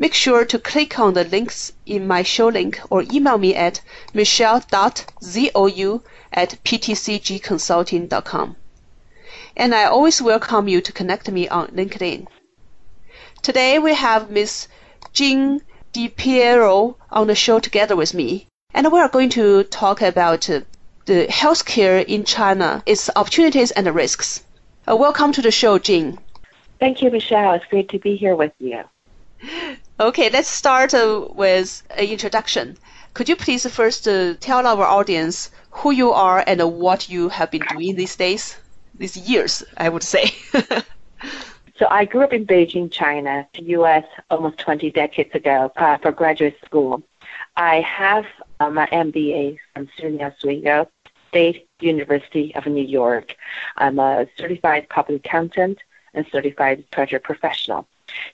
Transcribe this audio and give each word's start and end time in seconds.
Make 0.00 0.14
sure 0.14 0.46
to 0.46 0.58
click 0.58 0.98
on 0.98 1.12
the 1.12 1.24
links 1.24 1.74
in 1.84 2.06
my 2.06 2.22
show 2.22 2.48
link 2.48 2.80
or 2.88 3.04
email 3.12 3.36
me 3.36 3.54
at 3.54 3.82
michelle.zhou 4.14 6.02
at 6.32 6.58
ptcgconsulting.com. 6.64 8.56
And 9.54 9.74
I 9.74 9.84
always 9.84 10.22
welcome 10.22 10.68
you 10.68 10.80
to 10.80 10.90
connect 10.90 11.30
me 11.30 11.48
on 11.48 11.66
LinkedIn. 11.66 12.28
Today 13.42 13.78
we 13.78 13.92
have 13.92 14.30
Ms. 14.30 14.68
Jing 15.12 15.60
DiPiero 15.92 16.94
on 17.10 17.26
the 17.26 17.34
show 17.34 17.58
together 17.58 17.94
with 17.94 18.14
me, 18.14 18.46
and 18.72 18.90
we 18.90 19.00
are 19.00 19.08
going 19.10 19.28
to 19.28 19.64
talk 19.64 20.00
about 20.00 20.48
uh, 20.48 20.60
the 21.04 21.26
healthcare 21.26 22.02
in 22.02 22.24
China, 22.24 22.82
its 22.86 23.10
opportunities 23.14 23.70
and 23.72 23.94
risks. 23.94 24.44
Uh, 24.88 24.96
welcome 24.96 25.30
to 25.32 25.42
the 25.42 25.50
show, 25.50 25.78
Jing. 25.78 26.18
Thank 26.78 27.02
you, 27.02 27.10
Michelle. 27.10 27.52
It's 27.52 27.66
great 27.66 27.90
to 27.90 27.98
be 27.98 28.16
here 28.16 28.34
with 28.34 28.52
you. 28.58 28.84
Okay, 29.98 30.30
let's 30.30 30.48
start 30.48 30.94
uh, 30.94 31.28
with 31.34 31.82
an 31.90 32.06
introduction. 32.06 32.76
Could 33.14 33.28
you 33.28 33.36
please 33.36 33.66
first 33.66 34.06
uh, 34.08 34.34
tell 34.40 34.66
our 34.66 34.84
audience 34.84 35.50
who 35.70 35.90
you 35.90 36.12
are 36.12 36.44
and 36.46 36.60
what 36.78 37.08
you 37.08 37.28
have 37.28 37.50
been 37.50 37.62
doing 37.70 37.96
these 37.96 38.16
days, 38.16 38.56
these 38.94 39.16
years, 39.16 39.62
I 39.76 39.88
would 39.88 40.02
say? 40.02 40.32
so 41.76 41.86
I 41.90 42.04
grew 42.04 42.22
up 42.22 42.32
in 42.32 42.46
Beijing, 42.46 42.90
China, 42.90 43.46
U.S. 43.54 44.04
almost 44.30 44.58
20 44.58 44.90
decades 44.90 45.34
ago 45.34 45.72
uh, 45.76 45.98
for 45.98 46.12
graduate 46.12 46.56
school. 46.64 47.02
I 47.56 47.80
have 47.80 48.24
uh, 48.60 48.70
my 48.70 48.86
MBA 48.86 49.58
from 49.74 49.88
SUNY 49.98 50.22
Oswego 50.22 50.88
State 51.28 51.68
University 51.80 52.54
of 52.54 52.66
New 52.66 52.84
York. 52.84 53.36
I'm 53.76 53.98
a 53.98 54.26
certified 54.38 54.88
public 54.88 55.24
accountant 55.24 55.78
and 56.14 56.26
certified 56.32 56.84
treasury 56.90 57.20
professional 57.20 57.86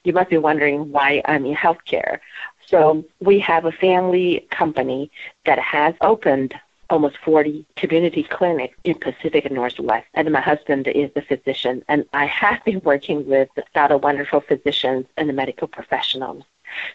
you 0.05 0.13
must 0.13 0.31
be 0.31 0.39
wondering 0.39 0.91
why 0.91 1.23
I'm 1.25 1.47
in 1.47 1.55
healthcare. 1.55 2.19
So 2.67 3.05
we 3.21 3.39
have 3.41 3.65
a 3.65 3.73
family 3.73 4.47
company 4.51 5.11
that 5.45 5.59
has 5.59 5.95
opened 6.01 6.55
almost 6.89 7.17
40 7.19 7.67
community 7.77 8.23
clinics 8.23 8.77
in 8.85 8.95
Pacific 8.95 9.51
Northwest. 9.51 10.07
And 10.15 10.31
my 10.31 10.41
husband 10.41 10.87
is 10.89 11.11
a 11.17 11.23
physician, 11.23 11.85
and 11.89 12.05
I 12.13 12.27
have 12.27 12.65
been 12.65 12.81
working 12.85 13.27
with 13.27 13.49
a 13.57 13.65
lot 13.79 13.91
of 13.91 14.03
wonderful 14.03 14.41
physicians 14.41 15.07
and 15.17 15.29
the 15.29 15.33
medical 15.33 15.67
professionals. 15.69 16.45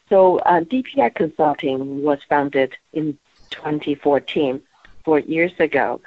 So 0.10 0.40
uh, 0.40 0.62
DPR 0.62 1.14
Consulting 1.14 2.04
was 2.04 2.20
founded 2.30 2.76
in 2.94 3.18
2014, 3.50 4.62
four 5.04 5.20
years 5.20 5.52
ago. 5.60 6.02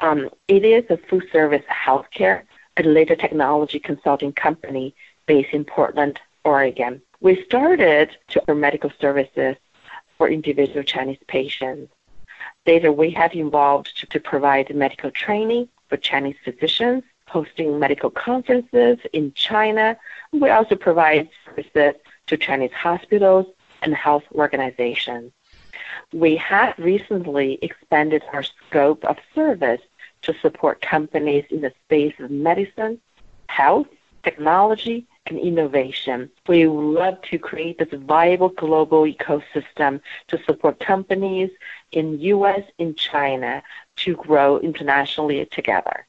Um, 0.00 0.30
it 0.48 0.64
is 0.64 0.84
a 0.90 0.96
full 0.96 1.22
service 1.32 1.64
healthcare 1.68 2.42
and 2.76 2.94
later 2.94 3.16
technology 3.16 3.78
consulting 3.78 4.32
company 4.32 4.94
based 5.26 5.52
in 5.52 5.64
Portland, 5.64 6.20
Oregon. 6.44 7.02
We 7.20 7.44
started 7.44 8.16
to 8.28 8.40
offer 8.42 8.54
medical 8.54 8.92
services 9.00 9.56
for 10.16 10.28
individual 10.28 10.82
Chinese 10.82 11.18
patients. 11.26 11.92
Later, 12.66 12.92
we 12.92 13.10
have 13.12 13.34
evolved 13.34 13.98
to, 13.98 14.06
to 14.06 14.20
provide 14.20 14.74
medical 14.74 15.10
training 15.10 15.68
for 15.88 15.96
Chinese 15.96 16.36
physicians, 16.44 17.02
hosting 17.26 17.78
medical 17.78 18.10
conferences 18.10 18.98
in 19.12 19.32
China. 19.34 19.96
We 20.32 20.50
also 20.50 20.76
provide 20.76 21.28
services 21.44 21.94
to 22.26 22.36
Chinese 22.36 22.72
hospitals 22.72 23.46
and 23.82 23.94
health 23.94 24.24
organizations. 24.32 25.32
We 26.12 26.36
have 26.36 26.74
recently 26.78 27.58
expanded 27.62 28.22
our 28.32 28.42
scope 28.42 29.04
of 29.04 29.16
service 29.34 29.80
to 30.22 30.34
support 30.40 30.80
companies 30.82 31.44
in 31.50 31.60
the 31.60 31.72
space 31.84 32.14
of 32.18 32.30
medicine, 32.30 33.00
health, 33.46 33.86
technology, 34.22 35.06
and 35.26 35.38
innovation. 35.38 36.30
We 36.48 36.66
would 36.66 36.98
love 36.98 37.20
to 37.30 37.38
create 37.38 37.78
this 37.78 37.92
viable 37.92 38.48
global 38.50 39.02
ecosystem 39.04 40.00
to 40.28 40.42
support 40.44 40.80
companies 40.80 41.50
in 41.92 42.20
US 42.20 42.62
and 42.78 42.96
China 42.96 43.62
to 43.96 44.16
grow 44.16 44.58
internationally 44.58 45.46
together. 45.46 46.06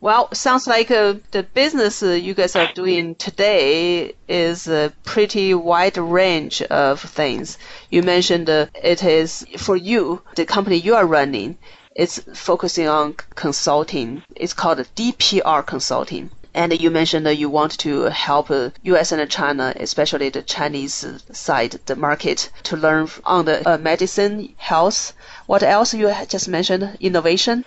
Well, 0.00 0.34
sounds 0.34 0.66
like 0.66 0.90
uh, 0.90 1.14
the 1.30 1.44
business 1.44 2.02
uh, 2.02 2.08
you 2.08 2.34
guys 2.34 2.56
are 2.56 2.72
doing 2.74 3.14
today 3.14 4.14
is 4.26 4.66
a 4.66 4.92
pretty 5.04 5.54
wide 5.54 5.96
range 5.96 6.60
of 6.62 7.00
things. 7.00 7.56
You 7.88 8.02
mentioned 8.02 8.50
uh, 8.50 8.66
it 8.82 9.04
is 9.04 9.46
for 9.58 9.76
you, 9.76 10.22
the 10.34 10.44
company 10.44 10.76
you 10.76 10.96
are 10.96 11.06
running, 11.06 11.56
it's 11.94 12.18
focusing 12.34 12.88
on 12.88 13.14
consulting. 13.36 14.22
It's 14.34 14.54
called 14.54 14.78
DPR 14.78 15.64
consulting. 15.64 16.30
And 16.54 16.78
you 16.78 16.90
mentioned 16.90 17.24
that 17.26 17.36
you 17.36 17.48
want 17.48 17.78
to 17.78 18.02
help 18.10 18.50
U.S. 18.82 19.12
and 19.12 19.30
China, 19.30 19.72
especially 19.76 20.28
the 20.28 20.42
Chinese 20.42 21.06
side, 21.32 21.78
the 21.86 21.96
market, 21.96 22.50
to 22.64 22.76
learn 22.76 23.08
on 23.24 23.46
the 23.46 23.66
uh, 23.68 23.78
medicine, 23.78 24.54
health. 24.58 25.14
What 25.46 25.62
else 25.62 25.94
you 25.94 26.12
just 26.28 26.48
mentioned? 26.48 26.96
Innovation. 27.00 27.64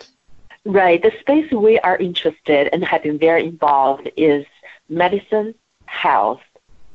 Right. 0.66 1.02
The 1.02 1.12
space 1.20 1.52
we 1.52 1.80
are 1.80 1.98
interested 1.98 2.70
and 2.72 2.84
have 2.84 3.04
been 3.04 3.18
very 3.18 3.46
involved 3.46 4.10
is 4.18 4.46
medicine, 4.90 5.56
health, 5.86 6.42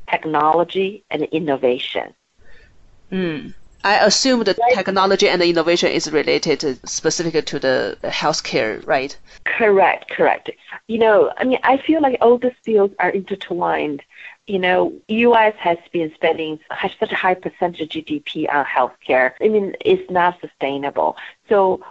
technology, 0.08 1.04
and 1.10 1.22
innovation. 1.24 2.14
Mm. 3.10 3.54
I 3.82 4.04
assume 4.04 4.44
the 4.44 4.54
technology 4.74 5.28
and 5.28 5.40
the 5.40 5.48
innovation 5.48 5.90
is 5.90 6.10
related 6.10 6.60
to, 6.60 6.76
specific 6.86 7.46
to 7.46 7.58
the 7.58 7.98
healthcare, 8.04 8.86
right? 8.86 9.16
Correct, 9.44 10.10
correct. 10.10 10.50
You 10.86 10.98
know, 10.98 11.32
I 11.36 11.44
mean, 11.44 11.58
I 11.62 11.78
feel 11.78 12.02
like 12.02 12.18
all 12.20 12.38
these 12.38 12.52
fields 12.62 12.94
are 12.98 13.10
intertwined. 13.10 14.02
You 14.46 14.58
know, 14.58 14.92
U.S. 15.08 15.54
has 15.58 15.78
been 15.92 16.12
spending 16.14 16.58
has 16.70 16.90
such 16.98 17.12
a 17.12 17.16
high 17.16 17.34
percentage 17.34 17.80
of 17.96 18.04
GDP 18.04 18.52
on 18.52 18.64
healthcare. 18.64 19.32
I 19.40 19.48
mean, 19.48 19.74
it's 19.80 20.10
not 20.10 20.40
sustainable. 20.40 21.16
So, 21.48 21.84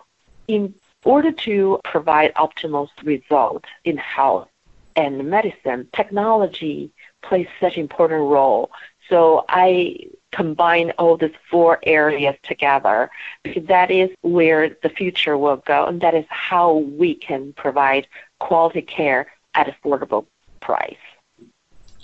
in 0.47 0.73
order 1.05 1.31
to 1.31 1.79
provide 1.83 2.33
optimal 2.35 2.89
results 3.03 3.69
in 3.85 3.97
health 3.97 4.49
and 4.95 5.29
medicine, 5.29 5.87
technology 5.93 6.91
plays 7.21 7.47
such 7.59 7.75
an 7.75 7.81
important 7.81 8.21
role. 8.21 8.71
So 9.09 9.45
I 9.47 10.07
combine 10.31 10.91
all 10.91 11.17
these 11.17 11.33
four 11.49 11.79
areas 11.83 12.35
together 12.43 13.09
because 13.43 13.65
that 13.65 13.89
is 13.89 14.09
where 14.21 14.75
the 14.83 14.89
future 14.89 15.37
will 15.37 15.57
go 15.57 15.85
and 15.85 16.01
that 16.01 16.13
is 16.13 16.25
how 16.29 16.77
we 16.77 17.15
can 17.15 17.53
provide 17.53 18.07
quality 18.39 18.81
care 18.81 19.27
at 19.55 19.67
affordable 19.67 20.25
price. 20.61 20.95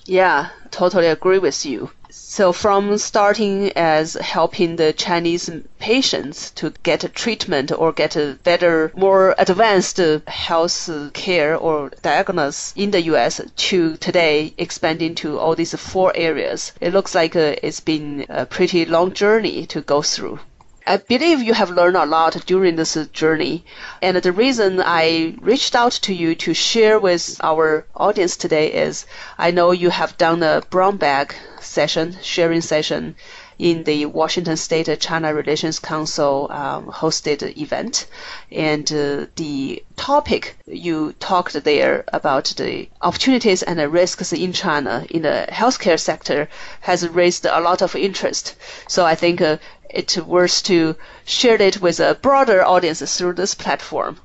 Yeah, 0.05 0.49
totally 0.71 1.07
agree 1.07 1.39
with 1.39 1.65
you. 1.65 1.91
So 2.17 2.53
from 2.53 2.97
starting 2.97 3.73
as 3.75 4.13
helping 4.13 4.77
the 4.77 4.93
Chinese 4.93 5.49
patients 5.79 6.49
to 6.51 6.71
get 6.81 7.03
a 7.03 7.09
treatment 7.09 7.73
or 7.73 7.91
get 7.91 8.15
a 8.15 8.37
better, 8.41 8.93
more 8.95 9.35
advanced 9.37 9.99
health 10.27 10.89
care 11.11 11.57
or 11.57 11.91
diagnosis 12.01 12.71
in 12.77 12.91
the 12.91 13.01
U.S. 13.01 13.41
to 13.55 13.97
today 13.97 14.53
expanding 14.57 15.13
to 15.15 15.37
all 15.37 15.55
these 15.55 15.75
four 15.75 16.13
areas, 16.15 16.71
it 16.79 16.93
looks 16.93 17.15
like 17.15 17.35
uh, 17.35 17.55
it's 17.61 17.81
been 17.81 18.25
a 18.29 18.45
pretty 18.45 18.85
long 18.85 19.11
journey 19.11 19.65
to 19.65 19.81
go 19.81 20.01
through. 20.01 20.39
I 20.87 20.97
believe 20.97 21.41
you 21.41 21.55
have 21.55 21.71
learned 21.71 21.97
a 21.97 22.05
lot 22.05 22.45
during 22.45 22.75
this 22.75 22.95
journey. 23.11 23.65
And 24.03 24.17
the 24.17 24.31
reason 24.31 24.79
I 24.79 25.35
reached 25.41 25.75
out 25.75 25.93
to 26.03 26.13
you 26.13 26.35
to 26.35 26.53
share 26.53 26.99
with 26.99 27.39
our 27.41 27.87
audience 27.95 28.37
today 28.37 28.71
is 28.71 29.07
I 29.37 29.49
know 29.49 29.71
you 29.71 29.89
have 29.89 30.15
done 30.17 30.43
a 30.43 30.61
brown 30.69 30.97
bag 30.97 31.33
session, 31.59 32.17
sharing 32.21 32.61
session 32.61 33.15
in 33.57 33.83
the 33.83 34.05
Washington 34.05 34.57
State 34.57 34.89
China 34.99 35.33
Relations 35.33 35.79
Council 35.79 36.47
um, 36.51 36.87
hosted 36.87 37.57
event, 37.57 38.07
and 38.51 38.91
uh, 38.91 39.25
the 39.35 39.83
topic 39.95 40.57
you 40.65 41.13
talked 41.19 41.63
there 41.63 42.03
about 42.11 42.45
the 42.57 42.89
opportunities 43.01 43.63
and 43.63 43.79
the 43.79 43.87
risks 43.87 44.33
in 44.33 44.51
China 44.51 45.05
in 45.09 45.21
the 45.21 45.47
healthcare 45.49 45.99
sector 45.99 46.49
has 46.81 47.07
raised 47.07 47.45
a 47.45 47.59
lot 47.59 47.81
of 47.81 47.95
interest. 47.95 48.55
So 48.87 49.05
I 49.05 49.15
think 49.15 49.41
uh, 49.41 49.57
it's 49.89 50.17
worth 50.17 50.63
to 50.63 50.95
share 51.23 51.61
it 51.61 51.81
with 51.81 51.99
a 51.99 52.15
broader 52.15 52.63
audience 52.65 53.17
through 53.17 53.33
this 53.33 53.55
platform. 53.55 54.19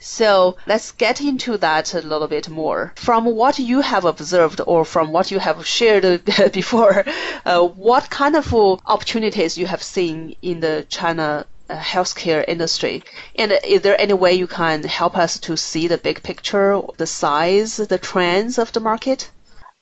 So 0.00 0.56
let's 0.66 0.92
get 0.92 1.20
into 1.20 1.56
that 1.58 1.92
a 1.92 2.00
little 2.00 2.28
bit 2.28 2.48
more. 2.48 2.92
From 2.96 3.24
what 3.24 3.58
you 3.58 3.80
have 3.80 4.04
observed 4.04 4.60
or 4.66 4.84
from 4.84 5.12
what 5.12 5.30
you 5.30 5.40
have 5.40 5.66
shared 5.66 6.24
before, 6.52 7.04
uh, 7.44 7.62
what 7.66 8.08
kind 8.08 8.36
of 8.36 8.54
opportunities 8.54 9.58
you 9.58 9.66
have 9.66 9.82
seen 9.82 10.36
in 10.40 10.60
the 10.60 10.86
China 10.88 11.46
uh, 11.68 11.76
healthcare 11.78 12.44
industry? 12.46 13.02
And 13.36 13.58
is 13.64 13.82
there 13.82 14.00
any 14.00 14.14
way 14.14 14.34
you 14.34 14.46
can 14.46 14.84
help 14.84 15.16
us 15.16 15.38
to 15.40 15.56
see 15.56 15.88
the 15.88 15.98
big 15.98 16.22
picture, 16.22 16.80
the 16.96 17.06
size, 17.06 17.76
the 17.76 17.98
trends 17.98 18.58
of 18.58 18.72
the 18.72 18.80
market? 18.80 19.30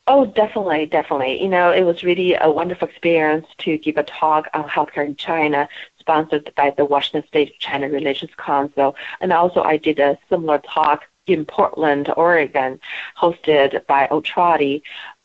Oh, 0.09 0.25
definitely, 0.25 0.87
definitely. 0.87 1.43
You 1.43 1.49
know, 1.49 1.73
it 1.73 1.83
was 1.83 2.05
really 2.05 2.37
a 2.41 2.49
wonderful 2.49 2.87
experience 2.89 3.47
to 3.59 3.77
give 3.79 3.97
a 3.97 4.05
talk 4.05 4.47
on 4.55 4.69
healthcare 4.69 5.05
in 5.05 5.17
China 5.17 5.69
sponsored 6.07 6.53
by 6.57 6.71
the 6.71 6.85
Washington 6.85 7.27
State 7.27 7.59
China 7.59 7.89
Relations 7.89 8.31
Council. 8.39 8.95
And 9.21 9.33
also 9.33 9.63
I 9.63 9.77
did 9.77 9.99
a 9.99 10.17
similar 10.31 10.59
talk 10.59 11.05
in 11.27 11.45
Portland, 11.45 12.13
Oregon, 12.17 12.79
hosted 13.19 13.85
by 13.87 14.07
OTRADI, 14.13 14.83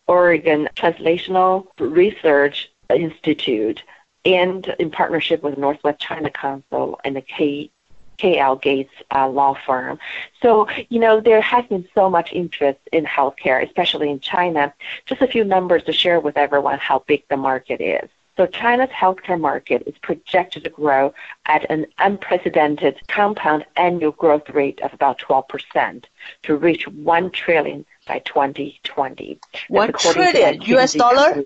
Oregon 0.07 0.67
Translational 0.75 1.67
Research 1.79 2.71
Institute, 2.89 3.83
and 4.25 4.75
in 4.79 4.89
partnership 4.89 5.43
with 5.43 5.57
Northwest 5.57 5.99
China 5.99 6.31
Council 6.31 6.99
and 7.03 7.15
the 7.15 7.21
K 7.21 7.69
KL 8.17 8.61
Gates 8.61 8.93
uh, 9.15 9.27
law 9.27 9.55
firm. 9.65 9.97
So, 10.43 10.67
you 10.89 10.99
know, 10.99 11.19
there 11.21 11.41
has 11.41 11.65
been 11.65 11.87
so 11.95 12.07
much 12.07 12.31
interest 12.31 12.79
in 12.91 13.03
healthcare, 13.03 13.65
especially 13.65 14.11
in 14.11 14.19
China. 14.19 14.73
Just 15.07 15.21
a 15.23 15.27
few 15.27 15.43
numbers 15.43 15.83
to 15.85 15.93
share 15.93 16.19
with 16.19 16.37
everyone 16.37 16.77
how 16.77 16.99
big 17.07 17.23
the 17.29 17.37
market 17.37 17.81
is. 17.81 18.09
So 18.37 18.47
China's 18.47 18.89
healthcare 18.89 19.39
market 19.39 19.83
is 19.85 19.95
projected 20.01 20.63
to 20.63 20.69
grow 20.69 21.13
at 21.45 21.69
an 21.69 21.85
unprecedented 21.99 22.99
compound 23.07 23.65
annual 23.75 24.11
growth 24.11 24.49
rate 24.49 24.79
of 24.81 24.93
about 24.93 25.19
12% 25.19 26.05
to 26.43 26.55
reach 26.55 26.87
1 26.87 27.31
trillion 27.31 27.85
by 28.07 28.19
2020. 28.19 29.39
1 29.67 29.93
trillion 29.93 30.61
US 30.61 30.93
dollar? 30.93 31.43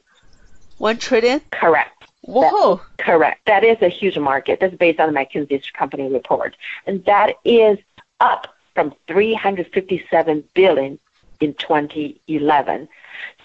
1 0.78 0.98
trillion? 0.98 1.42
Correct. 1.52 1.92
Whoa. 2.22 2.76
That, 2.76 3.06
correct. 3.06 3.46
That 3.46 3.64
is 3.64 3.78
a 3.82 3.90
huge 3.90 4.18
market. 4.18 4.60
That's 4.60 4.76
based 4.76 5.00
on 5.00 5.14
the 5.14 5.20
McKinsey's 5.20 5.70
company 5.72 6.12
report. 6.12 6.56
And 6.86 7.04
that 7.06 7.36
is 7.44 7.78
up 8.20 8.56
from 8.74 8.94
357 9.08 10.44
billion 10.54 11.00
in 11.40 11.54
2011. 11.56 12.88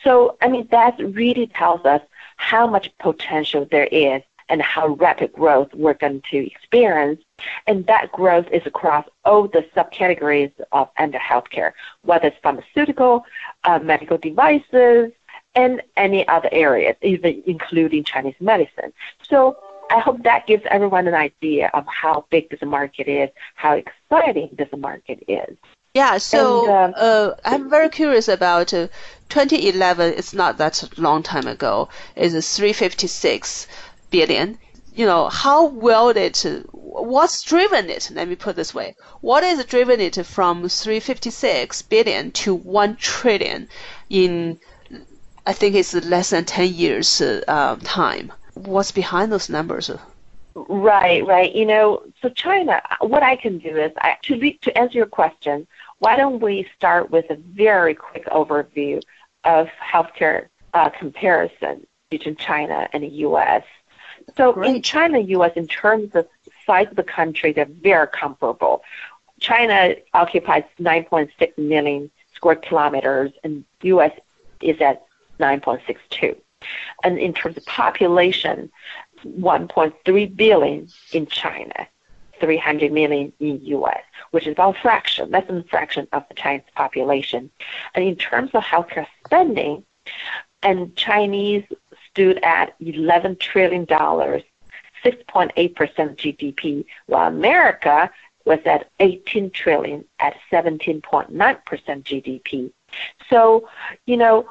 So, 0.02 0.36
I 0.40 0.48
mean, 0.48 0.68
that 0.70 0.98
really 0.98 1.46
tells 1.46 1.84
us 1.84 2.00
how 2.40 2.66
much 2.66 2.90
potential 2.98 3.68
there 3.70 3.88
is 3.92 4.22
and 4.48 4.62
how 4.62 4.88
rapid 4.94 5.30
growth 5.34 5.68
we're 5.74 5.94
going 5.94 6.22
to 6.30 6.38
experience. 6.38 7.22
And 7.66 7.86
that 7.86 8.10
growth 8.12 8.46
is 8.50 8.62
across 8.64 9.06
all 9.26 9.46
the 9.46 9.64
subcategories 9.76 10.52
of 10.72 10.88
under 10.98 11.18
healthcare, 11.18 11.72
whether 12.02 12.28
it's 12.28 12.36
pharmaceutical, 12.42 13.26
uh, 13.64 13.78
medical 13.78 14.16
devices, 14.16 15.12
and 15.54 15.82
any 15.98 16.26
other 16.28 16.48
areas, 16.50 16.96
even 17.02 17.42
including 17.46 18.04
Chinese 18.04 18.40
medicine. 18.40 18.92
So 19.22 19.58
I 19.90 19.98
hope 19.98 20.22
that 20.22 20.46
gives 20.46 20.64
everyone 20.70 21.06
an 21.08 21.14
idea 21.14 21.70
of 21.74 21.84
how 21.86 22.24
big 22.30 22.48
this 22.48 22.62
market 22.62 23.06
is, 23.06 23.28
how 23.54 23.74
exciting 23.74 24.48
this 24.56 24.68
market 24.76 25.22
is. 25.28 25.56
Yeah, 25.94 26.18
so 26.18 26.66
and, 26.66 26.94
um, 26.94 26.94
uh, 26.96 27.34
I'm 27.44 27.68
very 27.68 27.88
curious 27.88 28.28
about 28.28 28.72
uh, 28.72 28.86
2011. 29.28 30.14
It's 30.16 30.32
not 30.32 30.56
that 30.58 30.88
long 30.96 31.24
time 31.24 31.48
ago. 31.48 31.88
It's 32.14 32.56
356 32.56 33.66
billion. 34.10 34.58
You 34.94 35.06
know, 35.06 35.28
how 35.28 35.66
will 35.66 36.10
it? 36.10 36.46
What's 36.70 37.42
driven 37.42 37.90
it? 37.90 38.08
Let 38.12 38.28
me 38.28 38.36
put 38.36 38.50
it 38.50 38.56
this 38.56 38.72
way: 38.72 38.94
What 39.20 39.42
is 39.42 39.64
driven 39.64 40.00
it 40.00 40.24
from 40.24 40.68
356 40.68 41.82
billion 41.82 42.30
to 42.32 42.54
1 42.54 42.96
trillion 42.96 43.68
in? 44.08 44.60
I 45.44 45.52
think 45.52 45.74
it's 45.74 45.94
less 45.94 46.30
than 46.30 46.44
10 46.44 46.72
years 46.72 47.20
uh, 47.20 47.76
time. 47.82 48.32
What's 48.54 48.92
behind 48.92 49.32
those 49.32 49.48
numbers? 49.48 49.90
Right, 50.54 51.24
right. 51.26 51.54
You 51.54 51.66
know, 51.66 52.02
so 52.20 52.28
China, 52.28 52.82
what 53.00 53.22
I 53.22 53.36
can 53.36 53.58
do 53.58 53.76
is 53.76 53.92
I, 53.98 54.16
to, 54.22 54.52
to 54.52 54.78
answer 54.78 54.98
your 54.98 55.06
question, 55.06 55.66
why 55.98 56.16
don't 56.16 56.40
we 56.40 56.66
start 56.76 57.10
with 57.10 57.30
a 57.30 57.36
very 57.36 57.94
quick 57.94 58.26
overview 58.26 59.00
of 59.44 59.68
healthcare 59.68 60.48
uh, 60.74 60.90
comparison 60.90 61.86
between 62.10 62.36
China 62.36 62.88
and 62.92 63.02
the 63.02 63.08
U.S. 63.08 63.62
So 64.36 64.52
Great. 64.52 64.76
in 64.76 64.82
China 64.82 65.18
U.S., 65.18 65.52
in 65.56 65.66
terms 65.66 66.10
of 66.14 66.26
size 66.66 66.88
of 66.90 66.96
the 66.96 67.04
country, 67.04 67.52
they're 67.52 67.66
very 67.66 68.08
comparable. 68.08 68.82
China 69.38 69.94
occupies 70.12 70.64
9.6 70.78 71.58
million 71.58 72.10
square 72.34 72.56
kilometers, 72.56 73.32
and 73.44 73.64
U.S. 73.82 74.12
is 74.60 74.80
at 74.80 75.04
9.62. 75.38 76.36
And 77.02 77.18
in 77.18 77.32
terms 77.32 77.56
of 77.56 77.64
population, 77.64 78.70
1.3 79.24 80.36
billion 80.36 80.88
in 81.12 81.26
China, 81.26 81.88
300 82.40 82.92
million 82.92 83.32
in 83.40 83.64
U.S., 83.64 84.02
which 84.30 84.46
is 84.46 84.52
about 84.52 84.76
a 84.76 84.80
fraction, 84.80 85.30
less 85.30 85.46
than 85.46 85.58
a 85.58 85.64
fraction 85.64 86.06
of 86.12 86.24
the 86.28 86.34
Chinese 86.34 86.62
population. 86.74 87.50
And 87.94 88.04
in 88.04 88.16
terms 88.16 88.50
of 88.54 88.62
healthcare 88.62 89.06
spending, 89.26 89.84
and 90.62 90.94
Chinese 90.96 91.64
stood 92.10 92.38
at 92.42 92.74
11 92.80 93.36
trillion 93.36 93.84
dollars, 93.84 94.42
6.8% 95.04 95.54
GDP, 95.54 96.84
while 97.06 97.28
America 97.28 98.10
was 98.44 98.58
at 98.64 98.90
18 99.00 99.50
trillion 99.50 100.04
at 100.18 100.34
17.9% 100.50 101.30
GDP. 101.32 102.72
So, 103.28 103.68
you 104.06 104.16
know, 104.16 104.48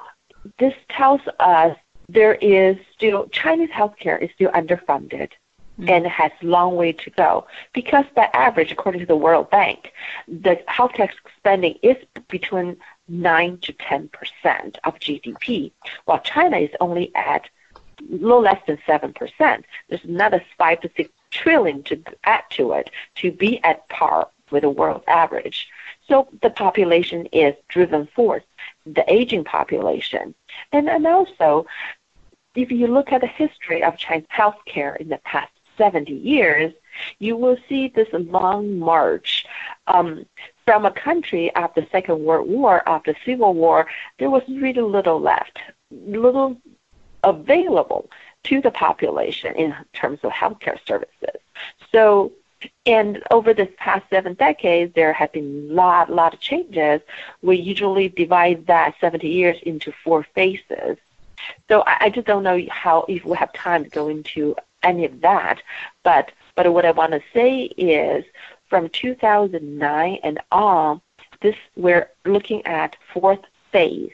this 0.57 0.73
tells 0.89 1.21
us 1.39 1.75
there 2.09 2.35
is 2.35 2.75
still 2.95 3.27
Chinese 3.29 3.69
healthcare 3.69 4.19
is 4.21 4.31
still 4.33 4.51
underfunded 4.51 5.29
mm-hmm. 5.79 5.89
and 5.89 6.07
has 6.07 6.31
a 6.41 6.45
long 6.45 6.75
way 6.75 6.91
to 6.91 7.09
go 7.11 7.45
because 7.73 8.05
by 8.15 8.27
average, 8.33 8.71
according 8.71 9.01
to 9.01 9.05
the 9.05 9.15
World 9.15 9.49
Bank, 9.49 9.91
the 10.27 10.59
healthcare 10.67 11.09
spending 11.37 11.75
is 11.83 11.97
between 12.27 12.77
nine 13.07 13.57
to 13.59 13.73
ten 13.73 14.09
percent 14.09 14.77
of 14.83 14.99
GDP, 14.99 15.71
while 16.05 16.19
China 16.19 16.57
is 16.57 16.71
only 16.79 17.13
at 17.15 17.47
little 18.09 18.41
less 18.41 18.61
than 18.65 18.79
seven 18.85 19.13
percent. 19.13 19.65
There's 19.87 20.03
another 20.03 20.43
five 20.57 20.81
to 20.81 20.89
six 20.97 21.11
trillion 21.31 21.83
to 21.83 22.01
add 22.23 22.43
to 22.51 22.71
it 22.73 22.89
to 23.15 23.31
be 23.31 23.63
at 23.63 23.87
par 23.89 24.29
with 24.51 24.63
the 24.63 24.69
world 24.69 25.03
average. 25.07 25.67
So 26.07 26.27
the 26.41 26.49
population 26.49 27.27
is 27.27 27.53
driven 27.67 28.07
forth, 28.07 28.43
the 28.85 29.05
aging 29.11 29.43
population. 29.43 30.33
And, 30.71 30.89
and 30.89 31.05
also, 31.05 31.67
if 32.61 32.71
you 32.71 32.87
look 32.87 33.11
at 33.11 33.21
the 33.21 33.27
history 33.27 33.83
of 33.83 33.97
Chinese 33.97 34.27
healthcare 34.35 34.97
in 34.97 35.09
the 35.09 35.19
past 35.23 35.51
70 35.77 36.13
years, 36.13 36.73
you 37.19 37.37
will 37.37 37.57
see 37.67 37.87
this 37.87 38.07
long 38.11 38.77
march 38.77 39.45
um, 39.87 40.25
from 40.65 40.85
a 40.85 40.91
country 40.91 41.53
after 41.55 41.81
the 41.81 41.87
Second 41.91 42.23
World 42.23 42.49
War, 42.49 42.87
after 42.87 43.15
Civil 43.25 43.53
War, 43.53 43.87
there 44.19 44.29
was 44.29 44.43
really 44.47 44.81
little 44.81 45.19
left, 45.19 45.57
little 45.89 46.57
available 47.23 48.09
to 48.43 48.61
the 48.61 48.71
population 48.71 49.55
in 49.55 49.75
terms 49.93 50.19
of 50.23 50.31
healthcare 50.31 50.77
services. 50.85 51.41
So, 51.91 52.33
and 52.85 53.23
over 53.31 53.53
this 53.53 53.69
past 53.77 54.05
seven 54.09 54.33
decades, 54.33 54.93
there 54.93 55.13
have 55.13 55.31
been 55.31 55.69
a 55.69 55.73
lot, 55.73 56.11
lot 56.11 56.33
of 56.33 56.39
changes. 56.39 57.01
We 57.41 57.55
usually 57.57 58.09
divide 58.09 58.67
that 58.67 58.95
70 58.99 59.27
years 59.27 59.57
into 59.63 59.93
four 60.03 60.25
phases. 60.35 60.97
So 61.69 61.81
I, 61.81 61.97
I 62.01 62.09
just 62.09 62.27
don't 62.27 62.43
know 62.43 62.59
how 62.69 63.05
if 63.07 63.25
we 63.25 63.35
have 63.37 63.53
time 63.53 63.83
to 63.83 63.89
go 63.89 64.09
into 64.09 64.55
any 64.83 65.05
of 65.05 65.21
that. 65.21 65.61
But 66.03 66.31
but 66.55 66.71
what 66.73 66.85
I 66.85 66.91
want 66.91 67.13
to 67.13 67.21
say 67.33 67.63
is 67.77 68.25
from 68.69 68.89
2009 68.89 70.19
and 70.23 70.39
on, 70.51 71.01
this 71.41 71.55
we're 71.75 72.09
looking 72.25 72.65
at 72.65 72.95
fourth 73.13 73.39
phase 73.71 74.11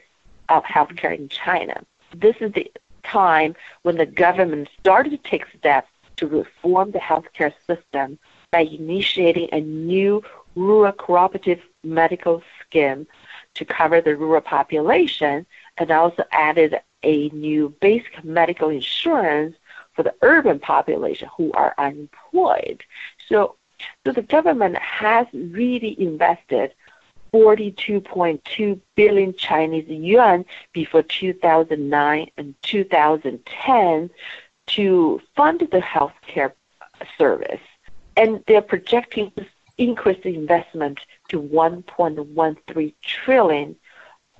of 0.48 0.62
healthcare 0.64 1.16
in 1.16 1.28
China. 1.28 1.82
This 2.14 2.36
is 2.40 2.52
the 2.52 2.70
time 3.02 3.54
when 3.82 3.96
the 3.96 4.06
government 4.06 4.68
started 4.80 5.10
to 5.10 5.30
take 5.30 5.46
steps 5.58 5.88
to 6.16 6.26
reform 6.26 6.90
the 6.92 6.98
healthcare 6.98 7.52
system 7.66 8.18
by 8.50 8.60
initiating 8.60 9.48
a 9.52 9.60
new 9.60 10.22
rural 10.54 10.92
cooperative 10.92 11.60
medical 11.84 12.42
scheme 12.60 13.06
to 13.54 13.64
cover 13.64 14.00
the 14.00 14.16
rural 14.16 14.40
population 14.40 15.46
and 15.78 15.90
also 15.90 16.24
added 16.32 16.80
a 17.02 17.28
new 17.30 17.74
basic 17.80 18.24
medical 18.24 18.68
insurance 18.68 19.56
for 19.94 20.02
the 20.02 20.14
urban 20.22 20.58
population 20.58 21.28
who 21.36 21.52
are 21.52 21.74
unemployed. 21.78 22.82
So, 23.28 23.56
so 24.04 24.12
the 24.12 24.22
government 24.22 24.76
has 24.78 25.26
really 25.32 26.00
invested 26.00 26.72
42.2 27.32 28.80
billion 28.94 29.34
Chinese 29.34 29.88
yuan 29.88 30.44
before 30.72 31.02
2009 31.02 32.30
and 32.36 32.54
2010 32.62 34.10
to 34.68 35.22
fund 35.34 35.60
the 35.60 35.80
healthcare 35.80 36.52
service. 37.18 37.60
And 38.16 38.42
they're 38.46 38.62
projecting 38.62 39.32
this 39.36 39.46
increase 39.78 40.20
in 40.24 40.34
investment 40.34 41.00
to 41.28 41.40
1.13 41.40 42.94
trillion 43.02 43.76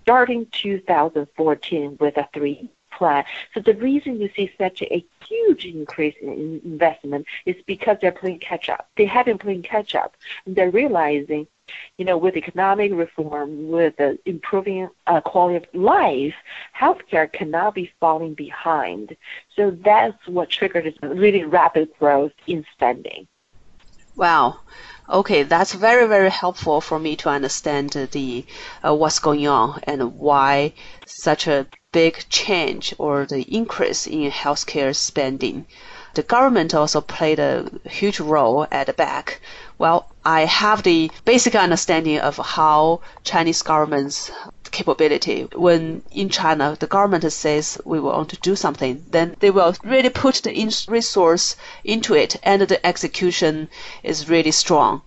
starting 0.06 0.46
2014 0.52 1.96
with 1.98 2.16
a 2.16 2.28
three 2.32 2.70
plan. 2.92 3.24
So 3.52 3.60
the 3.60 3.74
reason 3.74 4.20
you 4.20 4.30
see 4.36 4.52
such 4.56 4.82
a 4.82 5.04
huge 5.26 5.66
increase 5.66 6.14
in 6.22 6.60
investment 6.64 7.26
is 7.44 7.56
because 7.66 7.98
they're 8.00 8.12
playing 8.12 8.38
catch 8.38 8.68
up. 8.68 8.88
They 8.96 9.06
have 9.06 9.26
been 9.26 9.38
playing 9.38 9.62
catch 9.62 9.96
up, 9.96 10.16
and 10.44 10.54
they're 10.54 10.70
realizing, 10.70 11.48
you 11.98 12.04
know, 12.04 12.16
with 12.18 12.36
economic 12.36 12.92
reform, 12.94 13.68
with 13.68 13.96
the 13.96 14.16
improving 14.26 14.88
uh, 15.08 15.20
quality 15.22 15.56
of 15.56 15.66
life, 15.74 16.34
healthcare 16.78 17.30
cannot 17.30 17.74
be 17.74 17.90
falling 17.98 18.34
behind. 18.34 19.16
So 19.56 19.72
that's 19.72 20.28
what 20.28 20.50
triggered 20.50 20.84
this 20.84 20.94
really 21.02 21.42
rapid 21.42 21.88
growth 21.98 22.32
in 22.46 22.64
spending. 22.72 23.26
Wow. 24.16 24.60
Okay, 25.10 25.42
that's 25.42 25.74
very 25.74 26.06
very 26.08 26.30
helpful 26.30 26.80
for 26.80 26.98
me 26.98 27.16
to 27.16 27.28
understand 27.28 27.90
the 27.90 28.46
uh, 28.82 28.94
what's 28.94 29.18
going 29.18 29.46
on 29.46 29.78
and 29.84 30.18
why 30.18 30.72
such 31.04 31.46
a 31.46 31.66
big 31.92 32.24
change 32.30 32.94
or 32.98 33.26
the 33.26 33.42
increase 33.42 34.06
in 34.06 34.30
healthcare 34.30 34.96
spending. 34.96 35.66
The 36.14 36.22
government 36.22 36.74
also 36.74 37.02
played 37.02 37.38
a 37.38 37.70
huge 37.84 38.18
role 38.18 38.66
at 38.72 38.86
the 38.86 38.94
back. 38.94 39.40
Well, 39.76 40.08
I 40.24 40.46
have 40.46 40.82
the 40.82 41.10
basic 41.26 41.54
understanding 41.54 42.18
of 42.18 42.38
how 42.38 43.02
Chinese 43.22 43.60
governments 43.60 44.30
capability. 44.70 45.48
When 45.54 46.02
in 46.10 46.28
China, 46.28 46.76
the 46.78 46.86
government 46.86 47.30
says 47.32 47.78
we 47.84 48.00
want 48.00 48.30
to 48.30 48.36
do 48.36 48.56
something, 48.56 49.04
then 49.10 49.36
they 49.40 49.50
will 49.50 49.74
really 49.84 50.10
put 50.10 50.36
the 50.36 50.52
resource 50.88 51.56
into 51.84 52.14
it, 52.14 52.36
and 52.42 52.62
the 52.62 52.84
execution 52.86 53.68
is 54.02 54.28
really 54.28 54.50
strong. 54.50 55.02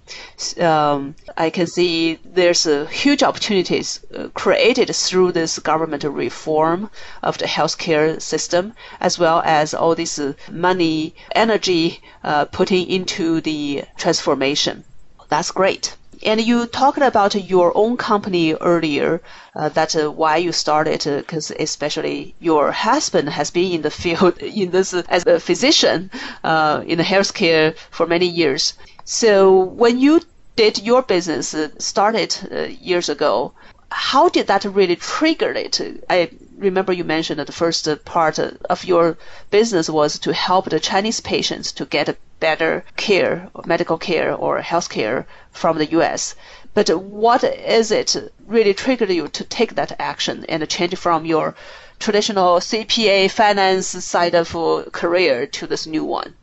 Um, 0.60 1.16
I 1.38 1.50
can 1.50 1.68
see 1.68 2.20
there's 2.24 2.66
a 2.66 2.86
huge 2.86 3.24
opportunities 3.24 4.00
uh, 4.16 4.30
created 4.34 4.96
through 4.96 5.32
this 5.34 5.60
government 5.60 6.04
reform 6.04 6.90
of 7.24 7.38
the 7.38 7.46
healthcare 7.46 8.22
system, 8.22 8.74
as 9.00 9.20
well 9.20 9.42
as 9.46 9.74
all 9.74 9.96
this 9.96 10.20
uh, 10.20 10.34
money, 10.52 11.16
energy 11.36 12.02
uh, 12.24 12.46
putting 12.46 12.88
into 12.88 13.42
the 13.42 13.84
transformation. 13.98 14.84
That's 15.30 15.52
great. 15.52 15.96
And 16.22 16.42
you 16.42 16.66
talked 16.66 16.98
about 16.98 17.34
your 17.36 17.72
own 17.76 17.96
company 17.96 18.54
earlier. 18.54 19.22
Uh, 19.56 19.70
that's 19.70 19.96
uh, 19.96 20.12
why 20.12 20.36
you 20.38 20.52
started, 20.52 21.04
because 21.06 21.50
uh, 21.52 21.56
especially 21.60 22.36
your 22.40 22.72
husband 22.72 23.30
has 23.30 23.52
been 23.52 23.72
in 23.72 23.82
the 23.84 23.92
field 23.92 24.38
in 24.42 24.72
this 24.72 24.94
as 24.94 25.26
a 25.26 25.40
physician 25.40 26.12
uh, 26.44 26.84
in 26.86 26.98
the 26.98 27.04
healthcare 27.04 27.76
for 27.92 28.06
many 28.06 28.26
years. 28.28 28.74
So 29.06 29.64
when 29.64 30.00
you 30.00 30.22
did 30.58 30.80
your 30.80 31.04
business 31.04 31.54
uh, 31.54 31.70
started 31.78 32.36
uh, 32.52 32.64
years 32.82 33.08
ago, 33.08 33.54
how 33.92 34.28
did 34.30 34.48
that 34.48 34.66
really 34.66 34.98
trigger 34.98 35.54
it? 35.54 35.80
I 36.10 36.30
remember 36.58 36.92
you 36.92 37.06
mentioned 37.06 37.40
that 37.40 37.48
the 37.48 37.54
first 37.54 37.88
part 38.04 38.38
of 38.40 38.84
your 38.84 39.18
business 39.52 39.90
was 39.90 40.20
to 40.20 40.34
help 40.34 40.70
the 40.70 40.80
Chinese 40.80 41.22
patients 41.22 41.72
to 41.72 41.86
get 41.86 42.18
better 42.40 42.84
care, 42.96 43.50
medical 43.66 43.98
care 43.98 44.34
or 44.34 44.62
health 44.62 44.90
care 44.90 45.26
from 45.52 45.78
the 45.78 45.92
US. 45.92 46.36
But 46.74 46.90
what 46.90 47.44
is 47.44 47.92
it 47.92 48.16
really 48.48 48.74
triggered 48.74 49.10
you 49.10 49.28
to 49.28 49.44
take 49.44 49.76
that 49.76 49.96
action 50.00 50.46
and 50.48 50.70
change 50.70 50.96
from 50.96 51.26
your 51.26 51.56
traditional 52.00 52.60
CPA 52.60 53.30
finance 53.32 53.88
side 53.88 54.36
of 54.36 54.52
career 54.92 55.46
to 55.48 55.68
this 55.68 55.86
new 55.88 56.06
one? 56.06 56.36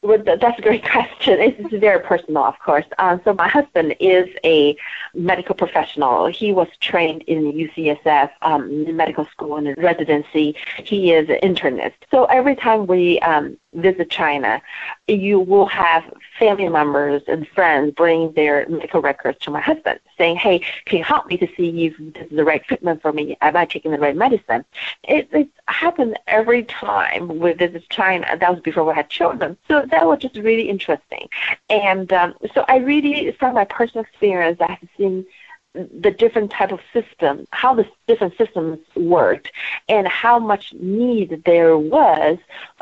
Well, 0.00 0.22
that's 0.24 0.58
a 0.58 0.62
great 0.62 0.84
question. 0.90 1.40
It's 1.40 1.74
very 1.74 2.00
personal, 2.00 2.44
of 2.44 2.58
course. 2.60 2.84
Uh, 2.98 3.18
so 3.24 3.34
my 3.34 3.48
husband 3.48 3.96
is 3.98 4.28
a 4.44 4.76
medical 5.12 5.56
professional. 5.56 6.26
He 6.26 6.52
was 6.52 6.68
trained 6.80 7.22
in 7.22 7.52
UCSF 7.52 8.30
um, 8.42 8.96
medical 8.96 9.26
school 9.26 9.56
and 9.56 9.76
residency. 9.76 10.54
He 10.84 11.12
is 11.12 11.28
an 11.28 11.38
internist. 11.42 11.94
So 12.12 12.26
every 12.26 12.54
time 12.54 12.86
we 12.86 13.18
um, 13.20 13.56
visit 13.74 14.10
China, 14.10 14.62
you 15.06 15.40
will 15.40 15.66
have 15.66 16.04
family 16.38 16.68
members 16.68 17.22
and 17.28 17.46
friends 17.48 17.92
bring 17.94 18.32
their 18.32 18.66
medical 18.68 19.00
records 19.00 19.38
to 19.40 19.50
my 19.50 19.60
husband, 19.60 20.00
saying, 20.16 20.36
"Hey, 20.36 20.60
can 20.86 20.98
you 20.98 21.04
help 21.04 21.26
me 21.26 21.36
to 21.38 21.46
see 21.56 21.86
if 21.86 21.96
this 21.98 22.26
is 22.30 22.36
the 22.36 22.44
right 22.44 22.64
treatment 22.64 23.02
for 23.02 23.12
me? 23.12 23.36
Am 23.40 23.56
I 23.56 23.66
taking 23.66 23.90
the 23.90 23.98
right 23.98 24.16
medicine?" 24.16 24.64
It, 25.04 25.28
it 25.32 25.48
happened 25.66 26.18
every 26.26 26.64
time 26.64 27.38
we 27.38 27.52
visit 27.52 27.88
China. 27.90 28.26
That 28.38 28.50
was 28.50 28.60
before 28.60 28.84
we 28.84 28.94
had 28.94 29.10
children, 29.10 29.56
so 29.68 29.84
that 29.90 30.06
was 30.06 30.20
just 30.20 30.36
really 30.36 30.68
interesting. 30.68 31.28
And 31.68 32.12
um, 32.12 32.34
so 32.54 32.64
I 32.68 32.76
really, 32.78 33.32
from 33.32 33.54
my 33.54 33.64
personal 33.64 34.04
experience, 34.04 34.60
I 34.60 34.72
have 34.72 34.88
seen 34.96 35.26
the 35.74 36.10
different 36.10 36.50
type 36.50 36.72
of 36.72 36.80
system, 36.92 37.46
how 37.50 37.74
the 37.74 37.86
different 38.06 38.36
systems 38.36 38.78
worked, 38.96 39.52
and 39.88 40.08
how 40.08 40.38
much 40.38 40.72
need 40.74 41.42
there 41.44 41.76
was 41.78 42.38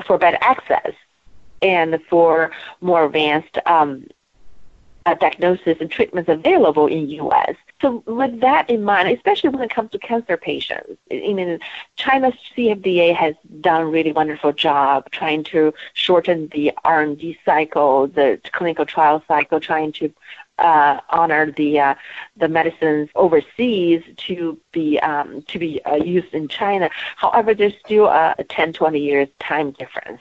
for 0.07 0.19
better 0.19 0.39
access 0.41 0.93
and 1.63 1.99
for 2.09 2.51
more 2.81 3.07
advanced 3.07 3.59
um, 3.67 4.07
uh, 5.07 5.15
diagnosis 5.15 5.79
and 5.81 5.91
treatments 5.91 6.29
available 6.29 6.87
in 6.87 7.09
U.S. 7.11 7.55
So 7.81 8.03
with 8.07 8.41
that 8.41 8.69
in 8.69 8.83
mind, 8.83 9.09
especially 9.09 9.51
when 9.51 9.63
it 9.63 9.71
comes 9.71 9.91
to 9.93 9.99
cancer 9.99 10.37
patients, 10.37 10.99
I 11.11 11.33
mean, 11.33 11.61
China's 11.97 12.35
CFDA 12.57 13.15
has 13.15 13.35
done 13.61 13.83
a 13.83 13.87
really 13.87 14.13
wonderful 14.13 14.53
job 14.53 15.11
trying 15.13 15.45
to 15.45 15.73
shorten 15.95 16.49
the 16.49 16.73
R&D 16.85 17.39
cycle, 17.45 18.09
the 18.09 18.41
clinical 18.53 18.85
trial 18.85 19.23
cycle, 19.29 19.61
trying 19.61 19.93
to 19.93 20.13
uh, 20.59 21.01
honor 21.11 21.51
the 21.53 21.79
uh, 21.81 21.95
the 22.37 22.49
medicines 22.49 23.11
overseas 23.15 24.03
to 24.17 24.59
be 24.73 24.99
um, 25.01 25.43
to 25.43 25.59
be 25.59 25.83
uh, 25.85 25.97
used 25.97 26.33
in 26.35 26.49
China. 26.49 26.91
However, 27.17 27.55
there's 27.55 27.75
still 27.85 28.07
a, 28.07 28.35
a 28.39 28.45
10, 28.45 28.73
20 28.73 28.99
years 29.01 29.29
time 29.41 29.73
difference. 29.73 30.21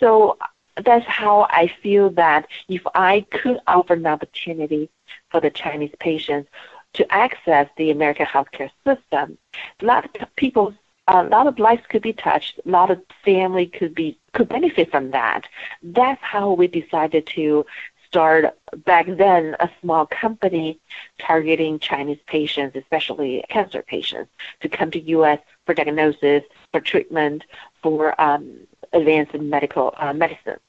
So 0.00 0.38
that's 0.84 1.06
how 1.06 1.46
I 1.50 1.72
feel 1.82 2.10
that 2.10 2.46
if 2.68 2.82
I 2.94 3.26
could 3.30 3.58
offer 3.66 3.94
an 3.94 4.06
opportunity 4.06 4.90
for 5.30 5.40
the 5.40 5.50
Chinese 5.50 5.94
patients 6.00 6.50
to 6.94 7.12
access 7.12 7.68
the 7.76 7.90
American 7.90 8.26
healthcare 8.26 8.70
system, 8.84 9.38
a 9.80 9.84
lot 9.84 10.04
of 10.20 10.36
people 10.36 10.74
a 11.06 11.22
lot 11.24 11.46
of 11.46 11.58
lives 11.58 11.82
could 11.88 12.02
be 12.02 12.12
touched. 12.14 12.60
A 12.64 12.68
lot 12.68 12.90
of 12.90 13.02
family 13.24 13.66
could 13.66 13.94
be 13.94 14.18
could 14.32 14.48
benefit 14.48 14.90
from 14.90 15.10
that. 15.10 15.46
That's 15.82 16.22
how 16.22 16.52
we 16.52 16.66
decided 16.66 17.26
to 17.34 17.66
start 18.14 18.44
back 18.84 19.06
then 19.08 19.56
a 19.58 19.68
small 19.80 20.06
company 20.06 20.78
targeting 21.18 21.80
Chinese 21.80 22.20
patients, 22.28 22.76
especially 22.76 23.44
cancer 23.48 23.82
patients, 23.82 24.30
to 24.60 24.68
come 24.68 24.88
to 24.92 25.00
U.S. 25.16 25.40
for 25.66 25.74
diagnosis, 25.74 26.44
for 26.70 26.80
treatment, 26.80 27.42
for 27.82 27.98
um, 28.20 28.56
advanced 28.92 29.34
medical 29.34 29.92
uh, 29.96 30.12
medicine. 30.12 30.60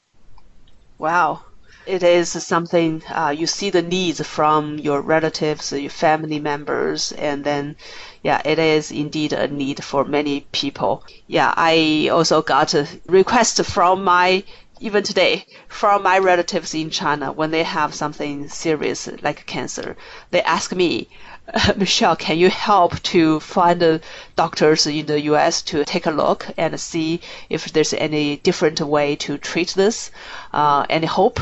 Wow. 0.98 1.44
It 1.86 2.02
is 2.02 2.30
something 2.30 3.04
uh, 3.14 3.36
you 3.38 3.46
see 3.46 3.70
the 3.70 3.84
needs 3.84 4.20
from 4.26 4.80
your 4.80 5.02
relatives, 5.02 5.72
your 5.72 5.92
family 5.92 6.40
members, 6.40 7.12
and 7.12 7.44
then, 7.44 7.76
yeah, 8.24 8.42
it 8.44 8.58
is 8.58 8.92
indeed 8.92 9.34
a 9.34 9.48
need 9.48 9.84
for 9.84 10.04
many 10.04 10.48
people. 10.52 11.04
Yeah, 11.28 11.54
I 11.56 12.10
also 12.12 12.42
got 12.42 12.74
a 12.74 12.88
request 13.06 13.64
from 13.66 14.04
my 14.04 14.44
even 14.80 15.04
today 15.04 15.46
from 15.68 16.04
my 16.04 16.18
relatives 16.18 16.74
in 16.74 16.90
China 16.90 17.32
when 17.32 17.52
they 17.52 17.64
have 17.64 17.94
something 17.94 18.50
serious 18.50 19.10
like 19.22 19.46
cancer, 19.46 19.96
they 20.32 20.42
ask 20.44 20.74
me, 20.74 21.08
Michelle, 21.76 22.16
can 22.16 22.38
you 22.38 22.50
help 22.50 23.02
to 23.04 23.40
find 23.40 23.80
the 23.80 24.02
doctors 24.36 24.86
in 24.88 25.06
the 25.06 25.22
U.S. 25.22 25.62
to 25.64 25.86
take 25.86 26.06
a 26.06 26.12
look 26.12 26.48
and 26.58 26.80
see 26.80 27.22
if 27.50 27.72
there's 27.72 27.94
any 27.94 28.38
different 28.38 28.82
way 28.82 29.16
to 29.18 29.38
treat 29.38 29.70
this? 29.76 30.12
Uh, 30.52 30.86
any 30.90 31.08
hope? 31.08 31.40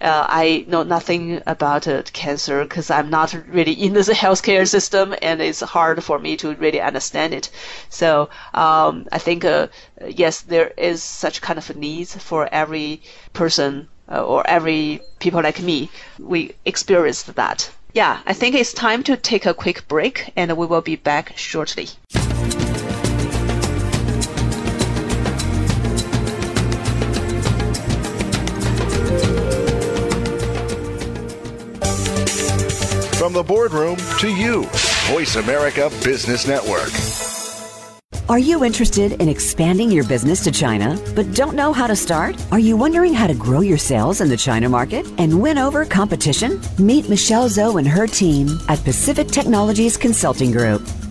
Uh, 0.00 0.24
I 0.28 0.64
know 0.68 0.84
nothing 0.84 1.42
about 1.46 1.88
uh, 1.88 2.02
cancer 2.12 2.62
because 2.62 2.90
I'm 2.90 3.10
not 3.10 3.34
really 3.48 3.72
in 3.72 3.94
the 3.94 4.00
healthcare 4.00 4.66
system, 4.66 5.14
and 5.22 5.40
it's 5.40 5.60
hard 5.60 6.04
for 6.04 6.18
me 6.18 6.36
to 6.36 6.54
really 6.54 6.80
understand 6.80 7.34
it. 7.34 7.50
So 7.88 8.30
um, 8.54 9.08
I 9.10 9.18
think 9.18 9.44
uh, 9.44 9.68
yes, 10.06 10.42
there 10.42 10.72
is 10.76 11.02
such 11.02 11.40
kind 11.40 11.58
of 11.58 11.68
a 11.70 11.74
need 11.74 12.08
for 12.08 12.48
every 12.52 13.02
person 13.32 13.88
uh, 14.10 14.24
or 14.24 14.46
every 14.46 15.00
people 15.18 15.42
like 15.42 15.60
me. 15.60 15.90
We 16.18 16.52
experienced 16.64 17.34
that. 17.34 17.70
Yeah, 17.92 18.20
I 18.26 18.34
think 18.34 18.54
it's 18.54 18.72
time 18.72 19.02
to 19.04 19.16
take 19.16 19.46
a 19.46 19.54
quick 19.54 19.88
break, 19.88 20.32
and 20.36 20.56
we 20.56 20.66
will 20.66 20.82
be 20.82 20.96
back 20.96 21.32
shortly. 21.36 21.88
The 33.32 33.42
boardroom 33.42 33.96
to 34.18 34.28
you. 34.28 34.64
Voice 35.06 35.36
America 35.36 35.90
Business 36.02 36.46
Network. 36.46 36.92
Are 38.28 38.38
you 38.38 38.62
interested 38.62 39.12
in 39.22 39.28
expanding 39.30 39.90
your 39.90 40.04
business 40.04 40.44
to 40.44 40.50
China 40.50 41.02
but 41.14 41.34
don't 41.34 41.56
know 41.56 41.72
how 41.72 41.86
to 41.86 41.96
start? 41.96 42.36
Are 42.52 42.58
you 42.58 42.76
wondering 42.76 43.14
how 43.14 43.26
to 43.26 43.32
grow 43.32 43.60
your 43.60 43.78
sales 43.78 44.20
in 44.20 44.28
the 44.28 44.36
China 44.36 44.68
market 44.68 45.06
and 45.16 45.40
win 45.40 45.56
over 45.56 45.86
competition? 45.86 46.60
Meet 46.78 47.08
Michelle 47.08 47.48
Zhou 47.48 47.78
and 47.78 47.88
her 47.88 48.06
team 48.06 48.58
at 48.68 48.84
Pacific 48.84 49.28
Technologies 49.28 49.96
Consulting 49.96 50.52
Group. 50.52 50.82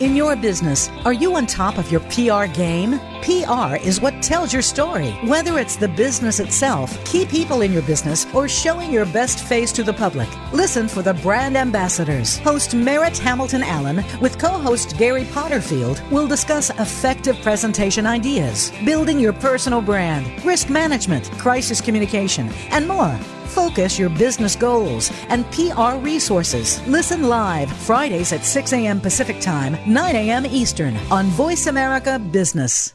In 0.00 0.16
your 0.16 0.34
business, 0.34 0.88
are 1.04 1.12
you 1.12 1.36
on 1.36 1.44
top 1.44 1.76
of 1.76 1.92
your 1.92 2.00
PR 2.08 2.46
game? 2.50 2.98
PR 3.20 3.76
is 3.76 4.00
what 4.00 4.22
tells 4.22 4.50
your 4.50 4.62
story. 4.62 5.10
Whether 5.28 5.58
it's 5.58 5.76
the 5.76 5.88
business 5.88 6.40
itself, 6.40 7.04
key 7.04 7.26
people 7.26 7.60
in 7.60 7.70
your 7.70 7.82
business, 7.82 8.26
or 8.32 8.48
showing 8.48 8.90
your 8.90 9.04
best 9.04 9.44
face 9.44 9.70
to 9.72 9.82
the 9.82 9.92
public. 9.92 10.30
Listen 10.54 10.88
for 10.88 11.02
the 11.02 11.12
brand 11.12 11.54
ambassadors. 11.54 12.38
Host 12.38 12.74
Merritt 12.74 13.18
Hamilton 13.18 13.62
Allen 13.62 14.02
with 14.22 14.38
co-host 14.38 14.96
Gary 14.96 15.24
Potterfield 15.24 16.00
will 16.10 16.26
discuss 16.26 16.70
effective 16.70 17.38
presentation 17.42 18.06
ideas, 18.06 18.72
building 18.86 19.20
your 19.20 19.34
personal 19.34 19.82
brand, 19.82 20.42
risk 20.46 20.70
management, 20.70 21.30
crisis 21.32 21.82
communication, 21.82 22.48
and 22.70 22.88
more. 22.88 23.20
Focus 23.54 23.98
your 23.98 24.10
business 24.10 24.54
goals 24.56 25.10
and 25.28 25.44
PR 25.52 25.96
resources. 25.98 26.80
Listen 26.86 27.28
live 27.28 27.70
Fridays 27.70 28.32
at 28.32 28.44
6 28.44 28.72
a.m. 28.72 29.00
Pacific 29.00 29.40
Time, 29.40 29.76
9 29.86 30.16
a.m. 30.16 30.46
Eastern 30.46 30.96
on 31.10 31.26
Voice 31.26 31.66
America 31.66 32.18
Business. 32.18 32.94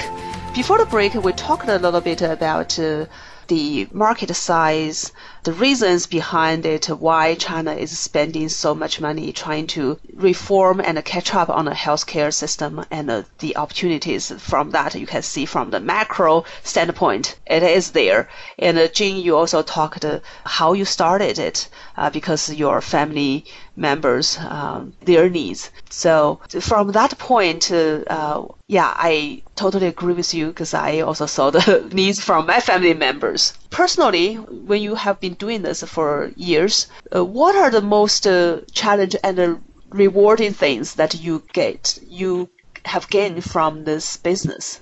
Before 0.56 0.77
the 0.77 0.86
break, 0.86 1.13
we 1.15 1.34
talked 1.34 1.67
a 1.67 1.77
little 1.77 1.99
bit 1.99 2.21
about 2.21 2.80
uh, 2.80 3.06
the 3.47 3.88
market 3.91 4.36
size, 4.36 5.12
the 5.43 5.53
reasons 5.53 6.07
behind 6.07 6.65
it, 6.65 6.86
why 6.86 7.36
China 7.36 7.73
is 7.73 7.97
spending 7.97 8.49
so 8.49 8.75
much 8.75 8.99
money 8.99 9.31
trying 9.31 9.67
to 9.67 9.99
reform 10.13 10.79
and 10.79 11.03
catch 11.05 11.33
up 11.33 11.49
on 11.49 11.65
the 11.65 11.71
healthcare 11.71 12.33
system, 12.33 12.83
and 12.91 13.25
the 13.39 13.55
opportunities 13.57 14.31
from 14.38 14.71
that 14.71 14.95
you 14.95 15.07
can 15.07 15.21
see 15.21 15.45
from 15.45 15.69
the 15.69 15.79
macro 15.79 16.43
standpoint. 16.63 17.38
It 17.45 17.63
is 17.63 17.91
there. 17.91 18.29
And 18.60 18.77
uh, 18.77 18.88
Jing, 18.88 19.17
you 19.17 19.36
also 19.38 19.62
talked 19.62 20.03
uh, 20.03 20.19
how 20.43 20.73
you 20.73 20.86
started 20.86 21.39
it 21.39 21.69
uh, 21.95 22.10
because 22.10 22.53
your 22.53 22.81
family 22.81 23.45
members 23.77 24.37
um, 24.39 24.93
their 25.03 25.29
needs. 25.29 25.71
So 25.89 26.41
from 26.59 26.91
that 26.91 27.17
point, 27.17 27.71
uh, 27.71 28.45
yeah, 28.67 28.93
I 28.95 29.43
totally 29.55 29.87
agree 29.87 30.13
with 30.13 30.33
you 30.33 30.47
because 30.47 30.73
I 30.73 31.01
also 31.01 31.25
saw 31.27 31.51
the 31.51 31.87
needs 31.93 32.19
from 32.19 32.47
my 32.47 32.59
family 32.59 32.93
members. 32.93 33.53
Personally, 33.69 34.35
when 34.35 34.81
you 34.81 34.95
have 34.95 35.19
been 35.19 35.35
doing 35.35 35.61
this 35.61 35.83
for 35.83 36.31
years, 36.35 36.87
uh, 37.15 37.23
what 37.23 37.55
are 37.55 37.71
the 37.71 37.81
most 37.81 38.27
uh, 38.27 38.61
challenge 38.71 39.15
and 39.23 39.39
uh, 39.39 39.55
rewarding 39.89 40.53
things 40.53 40.95
that 40.95 41.15
you 41.21 41.43
get 41.53 41.97
you 42.07 42.49
have 42.85 43.09
gained 43.09 43.43
from 43.43 43.83
this 43.83 44.17
business? 44.17 44.81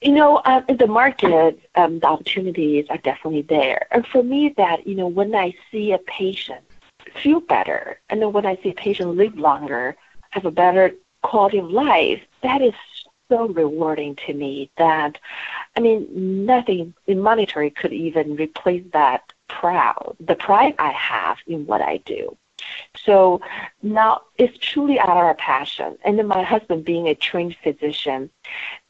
You 0.00 0.12
know, 0.12 0.36
uh, 0.36 0.60
the 0.68 0.86
market, 0.86 1.58
um, 1.74 1.98
the 1.98 2.06
opportunities 2.06 2.86
are 2.88 2.98
definitely 2.98 3.42
there. 3.42 3.88
And 3.90 4.06
for 4.06 4.22
me, 4.22 4.54
that 4.56 4.86
you 4.86 4.94
know, 4.94 5.08
when 5.08 5.34
I 5.34 5.54
see 5.72 5.90
a 5.92 5.98
patient 5.98 6.60
feel 7.22 7.40
better. 7.40 8.00
And 8.08 8.20
then 8.20 8.32
when 8.32 8.46
I 8.46 8.56
see 8.56 8.72
patients 8.72 9.16
live 9.16 9.38
longer, 9.38 9.96
have 10.30 10.44
a 10.44 10.50
better 10.50 10.92
quality 11.22 11.58
of 11.58 11.70
life, 11.70 12.22
that 12.42 12.62
is 12.62 12.74
so 13.28 13.48
rewarding 13.48 14.16
to 14.26 14.34
me 14.34 14.70
that, 14.76 15.18
I 15.76 15.80
mean, 15.80 16.46
nothing 16.46 16.94
in 17.06 17.20
monetary 17.20 17.70
could 17.70 17.92
even 17.92 18.36
replace 18.36 18.84
that 18.92 19.32
proud, 19.48 20.16
the 20.20 20.34
pride 20.34 20.74
I 20.78 20.90
have 20.92 21.38
in 21.46 21.66
what 21.66 21.80
I 21.82 21.98
do. 21.98 22.36
So 22.96 23.40
now 23.82 24.22
it's 24.36 24.58
truly 24.58 24.98
out 24.98 25.10
of 25.10 25.16
our 25.16 25.34
passion. 25.34 25.96
And 26.04 26.18
then 26.18 26.26
my 26.26 26.42
husband 26.42 26.84
being 26.84 27.08
a 27.08 27.14
trained 27.14 27.56
physician, 27.62 28.30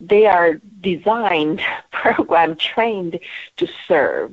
they 0.00 0.26
are 0.26 0.54
designed, 0.80 1.60
program 1.92 2.56
trained 2.56 3.18
to 3.56 3.68
serve 3.86 4.32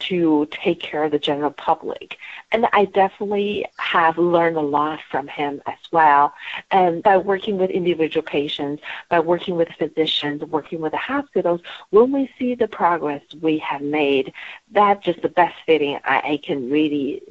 to 0.00 0.46
take 0.50 0.80
care 0.80 1.04
of 1.04 1.10
the 1.10 1.18
general 1.18 1.50
public. 1.50 2.18
And 2.52 2.66
I 2.72 2.86
definitely 2.86 3.66
have 3.78 4.16
learned 4.18 4.56
a 4.56 4.60
lot 4.60 5.00
from 5.10 5.28
him 5.28 5.60
as 5.66 5.78
well. 5.92 6.32
And 6.70 7.02
by 7.02 7.16
working 7.16 7.58
with 7.58 7.70
individual 7.70 8.22
patients, 8.22 8.82
by 9.08 9.20
working 9.20 9.56
with 9.56 9.68
physicians, 9.78 10.42
working 10.42 10.80
with 10.80 10.92
the 10.92 10.98
hospitals, 10.98 11.60
when 11.90 12.12
we 12.12 12.30
see 12.38 12.54
the 12.54 12.68
progress 12.68 13.22
we 13.40 13.58
have 13.58 13.82
made, 13.82 14.32
that's 14.70 15.04
just 15.04 15.22
the 15.22 15.28
best 15.28 15.56
feeling 15.66 15.98
I, 16.04 16.32
I 16.32 16.40
can 16.42 16.70
really 16.70 17.22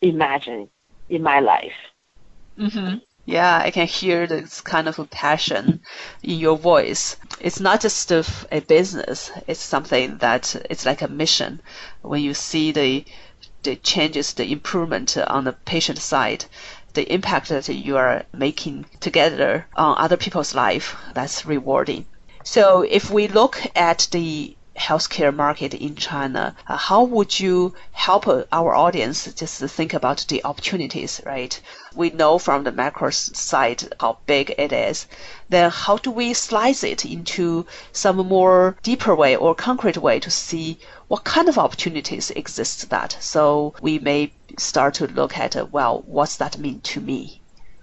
imagine 0.00 0.68
in 1.08 1.22
my 1.22 1.40
life. 1.40 1.72
Mm-hmm. 2.58 2.98
Yeah, 3.28 3.60
I 3.62 3.70
can 3.70 3.86
hear 3.86 4.26
this 4.26 4.62
kind 4.62 4.88
of 4.88 4.98
a 4.98 5.04
passion 5.04 5.82
in 6.22 6.38
your 6.38 6.56
voice. 6.56 7.16
It's 7.38 7.60
not 7.60 7.82
just 7.82 8.10
a, 8.10 8.24
a 8.50 8.60
business, 8.60 9.30
it's 9.46 9.60
something 9.60 10.16
that 10.18 10.56
it's 10.70 10.86
like 10.86 11.02
a 11.02 11.08
mission. 11.08 11.60
When 12.00 12.22
you 12.22 12.32
see 12.32 12.72
the 12.72 13.04
the 13.64 13.76
changes, 13.76 14.32
the 14.32 14.50
improvement 14.50 15.18
on 15.18 15.44
the 15.44 15.52
patient 15.52 15.98
side, 15.98 16.46
the 16.94 17.12
impact 17.12 17.50
that 17.50 17.68
you 17.68 17.98
are 17.98 18.24
making 18.32 18.86
together 19.00 19.68
on 19.76 19.98
other 19.98 20.16
people's 20.16 20.54
life, 20.54 20.96
that's 21.12 21.44
rewarding. 21.44 22.06
So 22.44 22.80
if 22.80 23.10
we 23.10 23.28
look 23.28 23.60
at 23.76 24.08
the 24.10 24.56
healthcare 24.78 25.34
market 25.34 25.74
in 25.74 25.96
China, 25.96 26.54
uh, 26.68 26.76
how 26.76 27.02
would 27.02 27.40
you 27.40 27.74
help 27.92 28.28
uh, 28.28 28.44
our 28.52 28.74
audience 28.74 29.24
just 29.34 29.58
to 29.58 29.68
think 29.68 29.92
about 29.92 30.24
the 30.28 30.44
opportunities, 30.44 31.20
right? 31.26 31.60
We 31.94 32.10
know 32.10 32.38
from 32.38 32.64
the 32.64 32.72
macro 32.72 33.10
side 33.10 33.92
how 34.00 34.18
big 34.26 34.54
it 34.56 34.72
is. 34.72 35.06
Then 35.48 35.70
how 35.70 35.96
do 35.96 36.10
we 36.10 36.32
slice 36.32 36.84
it 36.84 37.04
into 37.04 37.66
some 37.92 38.16
more 38.16 38.76
deeper 38.82 39.14
way 39.14 39.34
or 39.34 39.54
concrete 39.54 39.96
way 39.96 40.20
to 40.20 40.30
see 40.30 40.78
what 41.08 41.24
kind 41.24 41.48
of 41.48 41.58
opportunities 41.58 42.30
exist 42.30 42.88
that? 42.90 43.16
So 43.20 43.74
we 43.80 43.98
may 43.98 44.32
start 44.58 44.94
to 44.94 45.06
look 45.08 45.36
at, 45.36 45.56
uh, 45.56 45.66
well, 45.72 46.04
what's 46.06 46.36
that 46.36 46.58
mean 46.58 46.80
to 46.82 47.00
me? 47.00 47.37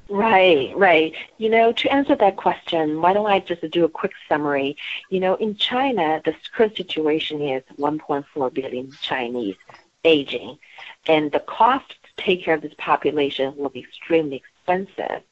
Right, 0.07 0.71
right. 0.77 1.13
You 1.37 1.49
know, 1.49 1.71
to 1.71 1.91
answer 1.91 2.15
that 2.15 2.37
question, 2.37 3.01
why 3.01 3.13
don't 3.13 3.25
I 3.25 3.39
just 3.39 3.67
do 3.71 3.85
a 3.85 3.89
quick 3.89 4.11
summary? 4.29 4.77
You 5.09 5.19
know, 5.19 5.35
in 5.35 5.55
China, 5.55 6.21
the 6.23 6.35
current 6.53 6.77
situation 6.77 7.41
is 7.41 7.63
1.4 7.79 8.53
billion 8.53 8.91
Chinese 9.01 9.55
aging, 10.03 10.59
and 11.07 11.31
the 11.31 11.39
cost 11.39 11.89
to 11.89 12.23
take 12.23 12.43
care 12.43 12.53
of 12.53 12.61
this 12.61 12.75
population 12.77 13.55
will 13.57 13.69
be 13.69 13.79
extremely 13.79 14.37
expensive. 14.37 15.23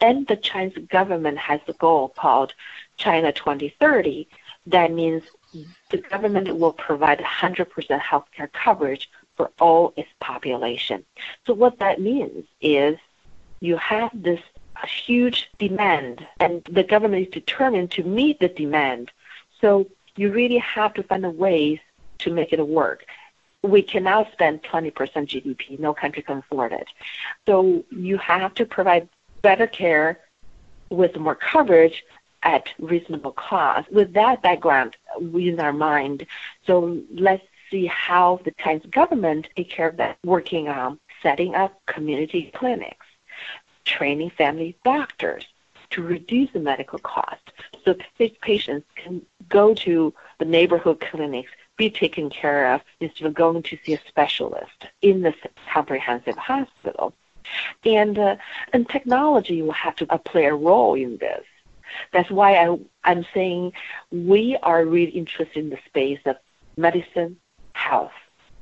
And 0.00 0.26
the 0.26 0.36
Chinese 0.36 0.78
government 0.88 1.38
has 1.38 1.60
a 1.68 1.72
goal 1.74 2.08
called 2.08 2.54
China 2.96 3.32
2030. 3.32 4.28
That 4.66 4.92
means 4.92 5.22
the 5.90 5.98
government 5.98 6.56
will 6.58 6.72
provide 6.72 7.20
100% 7.20 7.66
healthcare 8.00 8.52
coverage 8.52 9.08
for 9.36 9.52
all 9.60 9.92
its 9.96 10.10
population. 10.20 11.04
So 11.46 11.54
what 11.54 11.78
that 11.78 12.00
means 12.00 12.46
is 12.60 12.98
you 13.60 13.76
have 13.76 14.10
this 14.14 14.40
huge 14.86 15.50
demand, 15.58 16.26
and 16.40 16.62
the 16.70 16.84
government 16.84 17.26
is 17.26 17.32
determined 17.32 17.90
to 17.92 18.02
meet 18.04 18.38
the 18.40 18.48
demand. 18.48 19.10
So 19.60 19.88
you 20.16 20.30
really 20.32 20.58
have 20.58 20.94
to 20.94 21.02
find 21.02 21.24
a 21.24 21.30
ways 21.30 21.78
to 22.18 22.32
make 22.32 22.52
it 22.52 22.66
work. 22.66 23.04
We 23.62 23.82
cannot 23.82 24.30
spend 24.32 24.62
20% 24.62 24.92
GDP. 24.92 25.78
No 25.78 25.92
country 25.92 26.22
can 26.22 26.38
afford 26.38 26.72
it. 26.72 26.86
So 27.46 27.84
you 27.90 28.18
have 28.18 28.54
to 28.54 28.64
provide 28.64 29.08
better 29.42 29.66
care 29.66 30.20
with 30.90 31.16
more 31.16 31.34
coverage 31.34 32.04
at 32.44 32.68
reasonable 32.78 33.32
cost. 33.32 33.90
With 33.90 34.12
that 34.12 34.42
background 34.42 34.96
in 35.20 35.58
our 35.58 35.72
mind, 35.72 36.26
so 36.66 37.02
let's 37.12 37.44
see 37.70 37.86
how 37.86 38.40
the 38.44 38.52
Chinese 38.58 38.86
government 38.90 39.48
take 39.56 39.70
care 39.70 39.88
of 39.88 39.96
that, 39.96 40.18
working 40.24 40.68
on 40.68 41.00
setting 41.22 41.54
up 41.56 41.84
community 41.86 42.52
clinics 42.54 43.06
training 43.88 44.30
family 44.30 44.76
doctors 44.84 45.44
to 45.90 46.02
reduce 46.02 46.50
the 46.52 46.60
medical 46.60 46.98
cost 46.98 47.52
so 47.84 47.96
patients 48.42 48.86
can 48.94 49.22
go 49.48 49.74
to 49.74 50.12
the 50.38 50.44
neighborhood 50.44 51.00
clinics, 51.00 51.50
be 51.76 51.90
taken 51.90 52.28
care 52.28 52.74
of 52.74 52.82
instead 53.00 53.26
of 53.26 53.34
going 53.34 53.62
to 53.62 53.78
see 53.84 53.94
a 53.94 54.00
specialist 54.06 54.86
in 55.00 55.22
the 55.22 55.34
comprehensive 55.72 56.36
hospital. 56.36 57.14
And, 57.84 58.18
uh, 58.18 58.36
and 58.72 58.86
technology 58.88 59.62
will 59.62 59.72
have 59.72 59.96
to 59.96 60.06
uh, 60.12 60.18
play 60.18 60.44
a 60.44 60.54
role 60.54 60.94
in 60.94 61.16
this. 61.16 61.44
That's 62.12 62.30
why 62.30 62.56
I, 62.56 62.78
I'm 63.04 63.24
saying 63.32 63.72
we 64.10 64.58
are 64.62 64.84
really 64.84 65.12
interested 65.12 65.56
in 65.56 65.70
the 65.70 65.78
space 65.86 66.20
of 66.26 66.36
medicine, 66.76 67.38
health, 67.72 68.12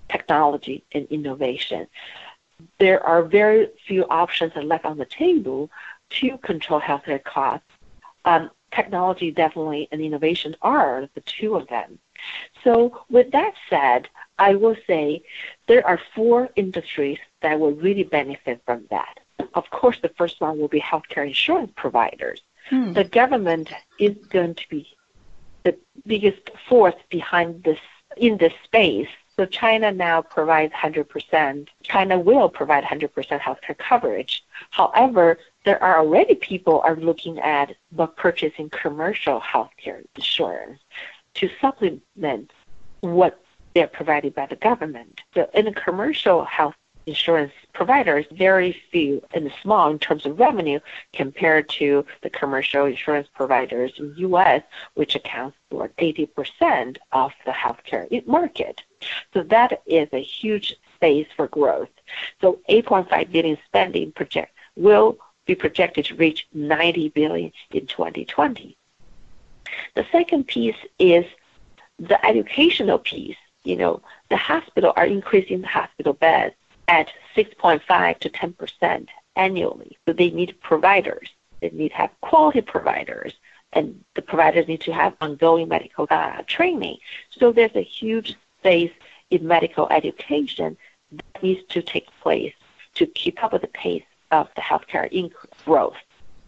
technology, 0.09 0.85
and 0.93 1.09
innovation 1.09 1.89
there 2.79 3.03
are 3.05 3.23
very 3.23 3.69
few 3.87 4.05
options 4.05 4.53
left 4.57 4.85
on 4.85 4.99
the 4.99 5.05
table 5.07 5.71
to 6.11 6.39
control 6.39 6.81
healthcare 6.81 7.23
costs. 7.23 7.67
Um, 8.25 8.51
technology 8.73 9.31
definitely 9.31 9.89
and 9.93 10.01
innovation 10.01 10.57
are 10.63 11.09
the 11.15 11.21
two 11.23 11.55
of 11.55 11.69
them. 11.69 11.99
So 12.65 13.01
with 13.09 13.31
that 13.33 13.55
said, 13.71 14.09
I 14.39 14.55
will 14.55 14.77
say 14.87 15.23
there 15.67 15.87
are 15.87 16.01
four 16.15 16.51
industries 16.57 17.19
that 17.43 17.59
will 17.59 17.73
really 17.73 18.03
benefit 18.03 18.61
from 18.67 18.87
that. 18.91 19.21
Of 19.55 19.71
course, 19.71 19.99
the 20.01 20.11
first 20.11 20.41
one 20.41 20.59
will 20.59 20.69
be 20.69 20.81
healthcare 20.81 21.27
insurance 21.27 21.73
providers. 21.77 22.43
Hmm. 22.69 22.93
The 22.93 23.05
government 23.05 23.71
is 23.99 24.17
going 24.29 24.55
to 24.57 24.69
be 24.69 24.89
the 25.65 25.77
biggest 26.07 26.51
force 26.69 26.95
behind 27.11 27.63
this 27.65 27.79
in 28.17 28.37
this 28.39 28.53
space 28.65 29.09
so 29.37 29.45
China 29.45 29.93
now 29.93 30.23
provides 30.23 30.73
100%. 30.73 31.69
China 31.83 32.19
will 32.19 32.49
provide 32.49 32.85
100% 32.85 33.11
healthcare 33.41 33.77
coverage. 33.77 34.45
However, 34.71 35.39
there 35.65 35.83
are 35.83 35.99
already 35.99 36.35
people 36.35 36.81
are 36.81 36.97
looking 36.97 37.39
at 37.41 37.77
but 37.93 38.17
purchasing 38.17 38.71
commercial 38.71 39.41
healthcare 39.41 40.03
insurance 40.15 40.81
to 41.35 41.51
supplement 41.61 42.53
what 43.01 43.43
they're 43.75 43.87
provided 43.87 44.35
by 44.35 44.47
the 44.47 44.57
government. 44.57 45.21
So 45.35 45.51
in 45.53 45.67
a 45.67 45.73
commercial 45.73 46.45
health 46.45 46.77
insurance 47.07 47.53
providers, 47.73 48.27
very 48.33 48.77
few 48.91 49.23
and 49.33 49.51
small 49.63 49.91
in 49.91 49.99
terms 49.99 50.27
of 50.27 50.39
revenue 50.39 50.81
compared 51.13 51.69
to 51.69 52.05
the 52.23 52.31
commercial 52.31 52.85
insurance 52.85 53.29
providers 53.35 53.93
in 53.99 54.11
the 54.15 54.21
U.S., 54.21 54.63
which 54.95 55.15
accounts 55.15 55.57
for 55.71 55.89
80% 55.99 56.99
of 57.13 57.33
the 57.45 57.53
healthcare 57.53 58.27
market. 58.27 58.83
So 59.33 59.43
that 59.45 59.83
is 59.87 60.09
a 60.13 60.23
huge 60.23 60.75
space 60.95 61.29
for 61.37 61.47
growth. 61.49 61.91
So 62.41 62.61
8.5 62.69 63.31
billion 63.31 63.59
spending 63.67 64.13
project 64.13 64.53
will 64.77 65.19
be 65.47 65.55
projected 65.55 66.07
to 66.07 66.17
reach 66.17 66.49
90 66.53 67.11
billion 67.11 67.53
in 67.71 67.87
2020. 67.87 68.77
The 69.95 70.07
second 70.11 70.47
piece 70.49 70.77
is 70.99 71.25
the 71.99 72.25
educational 72.27 72.99
piece. 72.99 73.37
You 73.65 73.77
know, 73.77 74.03
the 74.31 74.37
hospital 74.37 74.93
are 74.97 75.07
increasing 75.07 75.61
the 75.61 75.67
hospital 75.69 76.13
beds 76.13 76.55
at 76.89 77.09
6.5 77.37 78.19
to 78.21 78.29
10 78.29 78.53
percent 78.55 79.09
annually. 79.37 79.97
So 80.07 80.13
they 80.13 80.31
need 80.31 80.61
providers. 80.61 81.29
They 81.61 81.71
need 81.71 81.91
to 81.91 81.97
have 81.97 82.11
quality 82.21 82.61
providers, 82.61 83.35
and 83.73 84.05
the 84.15 84.23
providers 84.23 84.69
need 84.69 84.81
to 84.83 84.93
have 84.93 85.17
ongoing 85.21 85.69
medical 85.69 86.07
uh, 86.11 86.43
training. 86.47 86.99
So 87.31 87.53
there's 87.53 87.75
a 87.75 87.83
huge 87.83 88.35
space 88.59 88.93
in 89.31 89.47
medical 89.47 89.89
education 89.91 90.77
that 91.13 91.43
needs 91.43 91.63
to 91.71 91.83
take 91.83 92.09
place 92.23 92.55
to 92.95 93.07
keep 93.07 93.43
up 93.43 93.53
with 93.53 93.63
the 93.63 93.69
pace 93.69 94.05
of 94.31 94.49
the 94.57 94.63
healthcare 94.63 95.33
growth. 95.65 95.97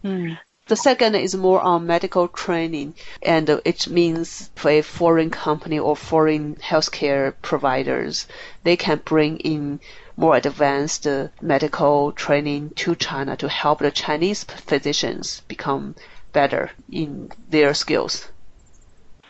Mm. 0.03 0.37
The 0.69 0.75
second 0.75 1.15
is 1.15 1.35
more 1.35 1.61
on 1.61 1.87
medical 1.87 2.27
training, 2.27 2.93
and 3.23 3.49
it 3.65 3.87
means 3.87 4.51
for 4.55 4.69
a 4.69 4.83
foreign 4.83 5.31
company 5.31 5.79
or 5.79 5.95
foreign 5.95 6.57
healthcare 6.57 7.33
providers, 7.41 8.27
they 8.63 8.77
can 8.77 9.01
bring 9.03 9.39
in 9.39 9.79
more 10.15 10.35
advanced 10.35 11.07
medical 11.41 12.11
training 12.11 12.69
to 12.75 12.93
China 12.95 13.35
to 13.37 13.49
help 13.49 13.79
the 13.79 13.89
Chinese 13.89 14.43
physicians 14.43 15.41
become 15.47 15.95
better 16.33 16.69
in 16.91 17.31
their 17.49 17.73
skills. 17.73 18.29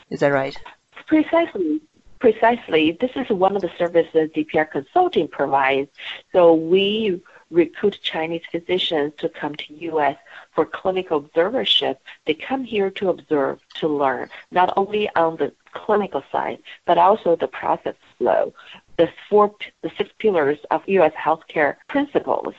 Is 0.09 0.19
that 0.19 0.33
right? 0.33 0.57
Precisely. 1.07 1.79
Precisely. 2.19 2.97
This 2.99 3.11
is 3.15 3.29
one 3.29 3.55
of 3.55 3.61
the 3.61 3.71
services 3.77 4.29
DPR 4.35 4.69
Consulting 4.69 5.29
provides. 5.29 5.89
So 6.33 6.53
we 6.53 7.21
recruit 7.49 7.97
Chinese 8.01 8.43
physicians 8.51 9.13
to 9.19 9.29
come 9.29 9.55
to 9.55 9.73
U.S. 9.73 10.17
for 10.59 10.65
clinical 10.65 11.21
observership. 11.21 11.95
They 12.25 12.33
come 12.33 12.65
here 12.65 12.89
to 12.89 13.07
observe, 13.11 13.61
to 13.75 13.87
learn, 13.87 14.29
not 14.51 14.73
only 14.75 15.07
on 15.15 15.37
the 15.37 15.53
clinical 15.71 16.21
side, 16.33 16.59
but 16.85 16.97
also 16.97 17.37
the 17.37 17.47
process 17.47 17.95
flow, 18.17 18.53
the 18.97 19.07
four, 19.29 19.55
the 19.83 19.91
six 19.97 20.09
pillars 20.19 20.59
of 20.69 20.81
U.S. 20.87 21.13
healthcare 21.13 21.77
principles. 21.87 22.55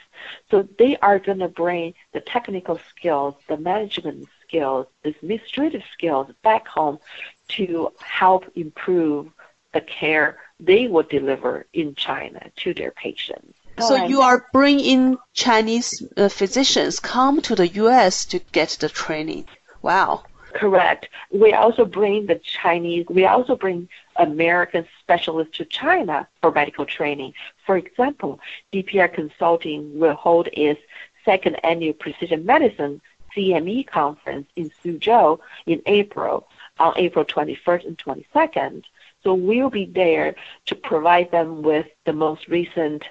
So 0.51 0.67
they 0.79 0.97
are 1.03 1.19
going 1.19 1.41
to 1.41 1.49
bring 1.49 1.93
the 2.15 2.23
technical 2.23 2.81
skills, 2.89 3.35
the 3.49 3.59
management 3.59 4.27
skills, 4.43 4.87
the 5.03 5.11
administrative 5.11 5.83
skills 5.93 6.29
back 6.43 6.67
home 6.67 7.01
to 7.49 7.93
help 8.01 8.47
improve 8.55 9.29
the 9.75 9.83
care 9.83 10.39
they 10.59 10.89
will 10.89 11.03
deliver 11.03 11.67
in 11.75 11.95
China 11.97 12.41
to 12.57 12.73
their 12.73 12.93
patients. 12.93 13.60
So 13.81 14.05
you 14.05 14.21
are 14.21 14.47
bringing 14.53 15.19
Chinese 15.35 16.03
uh, 16.17 16.29
physicians 16.29 17.01
come 17.01 17.41
to 17.43 17.55
the 17.55 17.69
U.S. 17.69 18.25
to 18.27 18.39
get 18.53 18.71
the 18.81 18.89
training. 18.89 19.47
Wow. 19.83 20.25
Correct. 20.53 21.09
We 21.31 21.53
also 21.53 21.85
bring 21.85 22.27
the 22.27 22.37
Chinese, 22.37 23.07
we 23.09 23.25
also 23.25 23.57
bring 23.57 23.89
American 24.17 24.87
specialists 25.01 25.57
to 25.59 25.65
China 25.65 26.27
for 26.41 26.51
medical 26.51 26.85
training. 26.85 27.35
For 27.65 27.77
example, 27.77 28.41
DPR 28.73 29.13
Consulting 29.13 29.99
will 29.99 30.15
hold 30.15 30.49
its 30.53 30.81
second 31.25 31.57
annual 31.65 31.95
Precision 31.95 32.45
Medicine 32.45 33.01
CME 33.37 33.87
conference 33.87 34.49
in 34.57 34.71
Suzhou 34.83 35.39
in 35.67 35.83
April, 35.87 36.49
on 36.79 36.95
April 36.97 37.25
21st 37.25 37.87
and 37.87 37.99
22nd. 37.99 38.85
So 39.23 39.35
we'll 39.35 39.71
be 39.71 39.85
there 39.85 40.35
to 40.67 40.75
provide 40.75 41.31
them 41.31 41.63
with 41.63 41.87
the 42.07 42.13
most 42.13 42.49
recent 42.49 43.05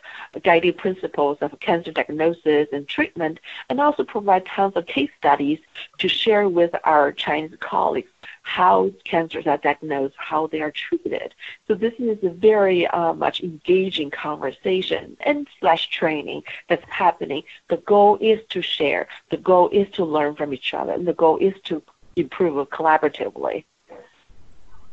guiding 0.44 0.74
principles 0.74 1.38
of 1.42 1.60
cancer 1.60 1.92
diagnosis 1.92 2.68
and 2.74 2.88
treatment, 2.88 3.40
and 3.70 3.80
also 3.80 4.04
provide 4.04 4.46
tons 4.46 4.76
of 4.76 4.88
case 4.88 5.12
studies 5.18 5.60
to 6.00 6.08
share 6.08 6.50
with 6.50 6.74
our 6.84 7.12
Chinese 7.12 7.56
colleagues 7.60 8.10
how 8.42 8.92
cancers 9.04 9.46
are 9.46 9.58
diagnosed, 9.58 10.16
how 10.18 10.48
they 10.48 10.62
are 10.62 10.72
treated. 10.72 11.36
So 11.68 11.76
this 11.76 11.94
is 12.00 12.18
a 12.24 12.30
very 12.30 12.88
uh, 12.88 13.14
much 13.14 13.42
engaging 13.42 14.10
conversation 14.10 15.16
and 15.22 15.48
slash 15.60 15.90
training 15.90 16.42
that's 16.68 16.90
happening. 16.90 17.44
The 17.70 17.78
goal 17.78 18.18
is 18.20 18.40
to 18.50 18.62
share. 18.64 19.08
The 19.30 19.38
goal 19.38 19.70
is 19.70 19.88
to 19.92 20.04
learn 20.04 20.36
from 20.36 20.54
each 20.54 20.74
other. 20.74 20.94
And 20.94 21.08
the 21.08 21.14
goal 21.14 21.38
is 21.38 21.54
to 21.66 21.84
improve 22.16 22.68
collaboratively. 22.70 23.66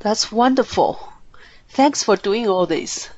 That's 0.00 0.30
wonderful. 0.30 1.12
Thanks 1.68 2.02
for 2.02 2.16
doing 2.16 2.48
all 2.48 2.66
this. 2.66 3.10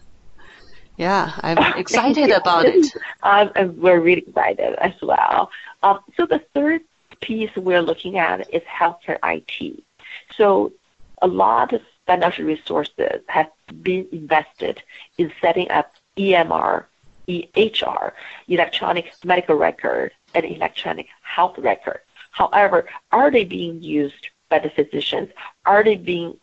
Yeah, 0.96 1.32
I'm 1.40 1.58
excited 1.78 2.30
about 2.30 2.66
it. 2.66 2.86
Um, 3.22 3.50
we're 3.76 4.00
really 4.00 4.24
excited 4.26 4.74
as 4.80 4.94
well. 5.00 5.50
Um, 5.82 6.00
so 6.16 6.26
the 6.26 6.42
third 6.54 6.82
piece 7.20 7.54
we're 7.56 7.82
looking 7.82 8.18
at 8.18 8.52
is 8.52 8.62
healthcare 8.62 9.18
IT. 9.22 9.82
So 10.36 10.72
a 11.22 11.26
lot 11.26 11.72
of 11.72 11.82
financial 12.06 12.44
resources 12.44 13.20
have 13.28 13.50
been 13.82 14.06
invested 14.12 14.82
in 15.18 15.32
setting 15.40 15.70
up 15.70 15.94
EMR, 16.16 16.84
EHR, 17.28 18.12
electronic 18.48 19.12
medical 19.24 19.54
record, 19.54 20.12
and 20.34 20.44
electronic 20.44 21.06
health 21.22 21.58
record. 21.58 22.00
However, 22.32 22.88
are 23.12 23.30
they 23.30 23.44
being 23.44 23.82
used 23.82 24.28
by 24.48 24.58
the 24.58 24.70
physicians? 24.70 25.30
Are 25.64 25.84
they 25.84 25.96
being 25.96 26.38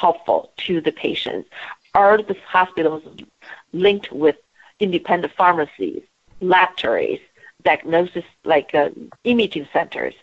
helpful 0.00 0.52
to 0.66 0.80
the 0.80 0.92
patients? 0.92 1.48
Are 1.94 2.18
the 2.18 2.36
hospitals 2.46 3.02
linked 3.72 4.10
with 4.12 4.36
independent 4.80 5.32
pharmacies, 5.34 6.02
laboratories, 6.40 7.20
diagnosis 7.62 8.24
like 8.44 8.74
uh, 8.74 8.90
imaging 9.24 9.68
centers? 9.72 10.14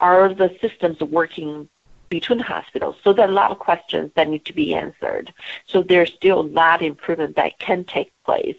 Are 0.00 0.32
the 0.32 0.56
systems 0.60 1.00
working 1.00 1.68
between 2.08 2.38
hospitals. 2.38 2.96
So 3.04 3.12
there 3.12 3.26
are 3.26 3.30
a 3.30 3.34
lot 3.34 3.50
of 3.50 3.58
questions 3.58 4.10
that 4.14 4.28
need 4.28 4.44
to 4.46 4.52
be 4.52 4.74
answered. 4.74 5.32
So 5.66 5.82
there's 5.82 6.12
still 6.12 6.40
a 6.40 6.52
lot 6.60 6.80
of 6.80 6.86
improvement 6.86 7.36
that 7.36 7.58
can 7.58 7.84
take 7.84 8.12
place. 8.24 8.56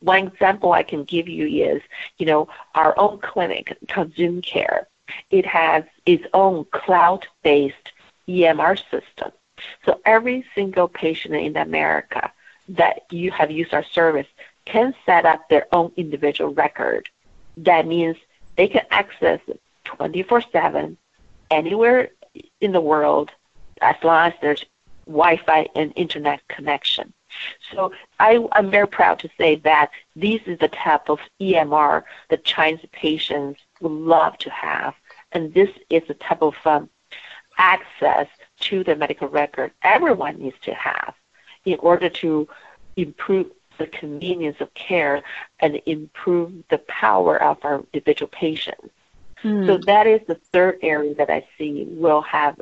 One 0.00 0.26
example 0.26 0.72
I 0.72 0.82
can 0.82 1.04
give 1.04 1.28
you 1.28 1.46
is, 1.46 1.82
you 2.18 2.26
know, 2.26 2.48
our 2.74 2.96
own 2.98 3.18
clinic, 3.18 3.76
Zoom 4.16 4.42
Care. 4.42 4.88
It 5.30 5.46
has 5.46 5.84
its 6.06 6.24
own 6.32 6.66
cloud-based 6.72 7.92
EMR 8.28 8.78
system. 8.90 9.32
So 9.84 10.00
every 10.04 10.44
single 10.54 10.88
patient 10.88 11.34
in 11.34 11.56
America 11.56 12.32
that 12.68 13.02
you 13.10 13.30
have 13.30 13.50
used 13.50 13.74
our 13.74 13.84
service 13.84 14.26
can 14.64 14.94
set 15.04 15.26
up 15.26 15.48
their 15.48 15.66
own 15.72 15.92
individual 15.96 16.54
record. 16.54 17.08
That 17.58 17.86
means 17.86 18.16
they 18.56 18.68
can 18.68 18.86
access 18.90 19.40
24/7 19.84 20.96
anywhere 21.50 22.10
in 22.60 22.72
the 22.72 22.80
world 22.80 23.30
as 23.80 23.96
long 24.02 24.28
as 24.28 24.34
there's 24.40 24.64
Wi-Fi 25.06 25.68
and 25.74 25.92
internet 25.96 26.46
connection. 26.48 27.12
So 27.72 27.92
I, 28.18 28.46
am 28.54 28.70
very 28.70 28.86
proud 28.86 29.18
to 29.20 29.28
say 29.36 29.56
that 29.56 29.90
this 30.14 30.40
is 30.46 30.58
the 30.58 30.68
type 30.68 31.10
of 31.10 31.20
EMR 31.40 32.04
that 32.30 32.44
Chinese 32.44 32.86
patients 32.92 33.60
would 33.80 33.92
love 33.92 34.38
to 34.38 34.50
have, 34.50 34.94
and 35.32 35.52
this 35.52 35.70
is 35.90 36.02
the 36.06 36.14
type 36.14 36.42
of 36.42 36.54
um, 36.64 36.88
access 37.58 38.28
to 38.64 38.84
the 38.84 38.96
medical 38.96 39.28
record 39.28 39.70
everyone 39.82 40.38
needs 40.38 40.56
to 40.62 40.74
have 40.74 41.14
in 41.64 41.78
order 41.80 42.08
to 42.08 42.48
improve 42.96 43.50
the 43.78 43.86
convenience 43.86 44.60
of 44.60 44.72
care 44.74 45.22
and 45.60 45.80
improve 45.86 46.52
the 46.70 46.78
power 46.78 47.42
of 47.42 47.58
our 47.64 47.84
individual 47.92 48.28
patients. 48.28 48.88
Mm. 49.42 49.66
So 49.66 49.78
that 49.78 50.06
is 50.06 50.20
the 50.26 50.36
third 50.52 50.78
area 50.82 51.14
that 51.16 51.30
I 51.30 51.46
see 51.58 51.84
will 51.88 52.22
have 52.22 52.60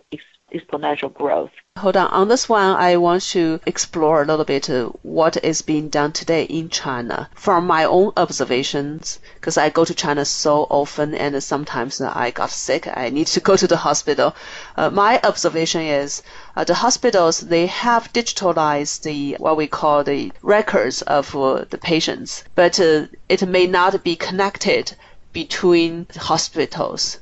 exponential 0.53 1.13
growth. 1.13 1.51
Hold 1.79 1.97
on. 1.97 2.09
On 2.09 2.29
this 2.29 2.49
one, 2.49 2.77
I 2.77 2.99
want 2.99 3.23
to 3.31 3.59
explore 3.65 4.21
a 4.23 4.27
little 4.27 4.45
bit 4.45 4.69
uh, 4.69 4.91
what 5.03 5.43
is 5.43 5.63
being 5.63 5.89
done 5.89 6.13
today 6.13 6.45
in 6.45 6.69
China 6.69 7.31
from 7.35 7.67
my 7.67 7.85
own 7.85 8.13
observations, 8.17 9.19
because 9.37 9.57
I 9.57 9.71
go 9.71 9.85
to 9.87 9.95
China 9.95 10.27
so 10.27 10.67
often 10.69 11.15
and 11.15 11.43
sometimes 11.43 12.01
I 12.01 12.31
got 12.31 12.51
sick. 12.51 12.87
I 12.95 13.09
need 13.09 13.27
to 13.29 13.41
go 13.49 13.57
to 13.57 13.67
the 13.67 13.79
hospital. 13.79 14.37
Uh, 14.77 14.91
my 14.91 15.19
observation 15.25 15.81
is 15.81 16.23
uh, 16.55 16.65
the 16.65 16.75
hospitals, 16.75 17.41
they 17.41 17.67
have 17.67 18.13
digitalized 18.13 19.03
the, 19.03 19.37
what 19.39 19.57
we 19.57 19.67
call 19.67 20.05
the 20.05 20.31
records 20.43 21.01
of 21.03 21.35
uh, 21.35 21.65
the 21.71 21.79
patients, 21.79 22.45
but 22.55 22.79
uh, 22.79 23.07
it 23.31 23.49
may 23.49 23.67
not 23.67 24.05
be 24.05 24.15
connected 24.15 24.95
between 25.33 26.07
hospitals. 26.15 27.19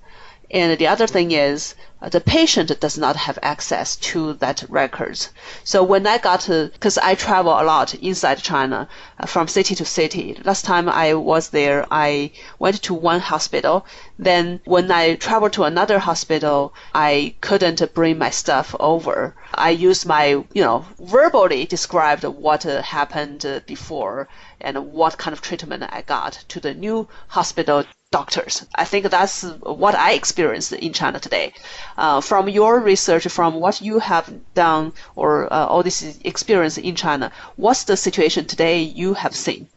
And 0.53 0.77
the 0.79 0.89
other 0.89 1.07
thing 1.07 1.31
is 1.31 1.77
uh, 2.03 2.09
the 2.09 2.21
patient 2.21 2.81
does 2.81 2.99
not 2.99 3.15
have 3.15 3.39
access 3.43 3.95
to 3.97 4.33
that 4.35 4.65
records. 4.69 5.29
So 5.63 5.85
when 5.85 6.07
I 6.07 6.19
got 6.19 6.49
because 6.49 6.99
I 6.99 7.15
travel 7.15 7.53
a 7.53 7.63
lot 7.63 7.95
inside 7.95 8.43
China, 8.43 8.89
uh, 9.21 9.27
from 9.27 9.47
city 9.47 9.75
to 9.77 9.85
city. 9.85 10.37
Last 10.43 10.65
time 10.65 10.89
I 10.89 11.15
was 11.15 11.51
there, 11.51 11.87
I 11.91 12.33
went 12.59 12.83
to 12.83 12.95
one 12.95 13.21
hospital. 13.21 13.87
Then 14.19 14.61
when 14.65 14.91
I 14.91 15.15
traveled 15.15 15.53
to 15.53 15.65
another 15.65 15.99
hospital, 15.99 16.75
I 16.95 17.35
couldn't 17.41 17.95
bring 17.95 18.19
my 18.19 18.31
stuff 18.31 18.75
over. 18.81 19.37
I 19.55 19.71
used 19.71 20.05
my, 20.05 20.25
you 20.53 20.63
know, 20.65 20.87
verbally 20.99 21.65
described 21.65 22.25
what 22.25 22.63
happened 22.65 23.63
before 23.67 24.27
and 24.61 24.93
what 24.93 25.19
kind 25.19 25.33
of 25.33 25.41
treatment 25.41 25.85
I 25.89 26.03
got 26.03 26.33
to 26.49 26.61
the 26.61 26.75
new 26.75 27.09
hospital 27.29 27.85
doctors. 28.11 28.67
I 28.75 28.85
think 28.85 29.09
that's 29.11 29.43
what 29.63 29.95
I 29.95 30.13
experienced 30.13 30.73
in 30.73 30.93
China 30.93 31.21
today. 31.21 31.53
Uh, 31.97 32.21
from 32.21 32.49
your 32.49 32.81
research, 32.81 33.27
from 33.29 33.55
what 33.55 33.81
you 33.81 33.99
have 34.01 34.33
done 34.55 34.93
or 35.15 35.53
uh, 35.53 35.67
all 35.67 35.83
this 35.83 36.19
experience 36.25 36.77
in 36.79 36.97
China, 36.97 37.31
what's 37.57 37.85
the 37.85 37.97
situation 37.97 38.47
today 38.47 38.83
you 38.83 39.15
have 39.15 39.35
seen 39.35 39.69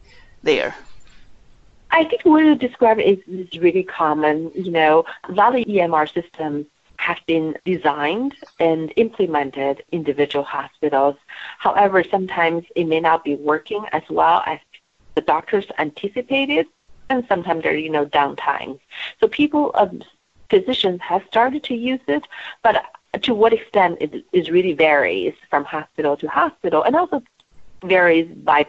there? 0.42 0.74
I 1.90 2.04
think 2.04 2.22
what 2.24 2.44
you 2.44 2.56
described 2.56 3.00
is, 3.00 3.18
is 3.28 3.60
really 3.60 3.84
common. 3.84 4.50
You 4.54 4.72
know, 4.72 5.04
a 5.28 5.32
lot 5.32 5.54
of 5.54 5.64
EMR 5.64 6.12
systems 6.12 6.66
have 6.96 7.18
been 7.26 7.56
designed 7.64 8.34
and 8.58 8.92
implemented 8.96 9.82
in 9.92 10.00
individual 10.00 10.44
hospitals. 10.44 11.16
However, 11.58 12.02
sometimes 12.02 12.64
it 12.74 12.84
may 12.84 13.00
not 13.00 13.24
be 13.24 13.36
working 13.36 13.84
as 13.92 14.02
well 14.10 14.42
as 14.46 14.58
the 15.14 15.20
doctors 15.20 15.66
anticipated 15.78 16.66
and 17.10 17.24
sometimes 17.28 17.62
there 17.62 17.72
are, 17.72 17.76
you 17.76 17.90
know, 17.90 18.06
downtime. 18.06 18.78
So 19.20 19.28
people, 19.28 19.70
um, 19.74 20.02
physicians 20.50 21.00
have 21.02 21.22
started 21.26 21.62
to 21.64 21.74
use 21.74 22.00
it, 22.06 22.24
but 22.62 22.84
to 23.22 23.34
what 23.34 23.52
extent 23.52 23.98
it 24.00 24.24
is 24.32 24.50
really 24.50 24.72
varies 24.72 25.34
from 25.50 25.64
hospital 25.64 26.16
to 26.16 26.26
hospital 26.28 26.82
and 26.82 26.96
also 26.96 27.22
varies 27.84 28.28
by 28.44 28.66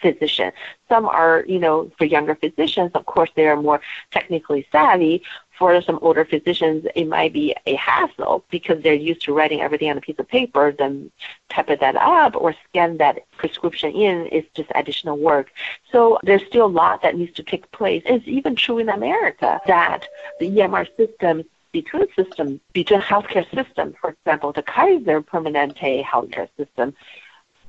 physician. 0.00 0.52
Some 0.88 1.06
are, 1.06 1.44
you 1.48 1.58
know, 1.58 1.90
for 1.98 2.04
younger 2.04 2.34
physicians, 2.34 2.90
of 2.94 3.06
course, 3.06 3.30
they 3.34 3.46
are 3.46 3.60
more 3.60 3.80
technically 4.10 4.66
savvy, 4.70 5.22
for 5.58 5.80
some 5.82 5.98
older 6.02 6.24
physicians, 6.24 6.86
it 6.94 7.06
might 7.06 7.32
be 7.32 7.54
a 7.66 7.74
hassle 7.74 8.44
because 8.50 8.82
they're 8.82 8.94
used 8.94 9.22
to 9.22 9.34
writing 9.34 9.60
everything 9.60 9.90
on 9.90 9.98
a 9.98 10.00
piece 10.00 10.18
of 10.18 10.28
paper, 10.28 10.72
then 10.72 11.10
type 11.48 11.68
that 11.80 11.96
up 11.96 12.36
or 12.36 12.54
scan 12.68 12.96
that 12.98 13.18
prescription 13.36 13.92
in 13.92 14.26
is 14.28 14.44
just 14.54 14.70
additional 14.74 15.18
work. 15.18 15.50
So 15.90 16.18
there's 16.22 16.46
still 16.46 16.66
a 16.66 16.76
lot 16.82 17.02
that 17.02 17.16
needs 17.16 17.34
to 17.34 17.42
take 17.42 17.70
place. 17.72 18.02
It's 18.06 18.26
even 18.28 18.54
true 18.54 18.78
in 18.78 18.88
America 18.88 19.60
that 19.66 20.06
the 20.38 20.48
EMR 20.48 20.86
system 20.96 21.44
between 21.72 22.06
systems, 22.16 22.60
between 22.72 23.00
healthcare 23.00 23.44
systems, 23.54 23.94
for 24.00 24.10
example, 24.10 24.52
the 24.52 24.62
Kaiser 24.62 25.20
Permanente 25.20 26.04
healthcare 26.04 26.48
system 26.56 26.94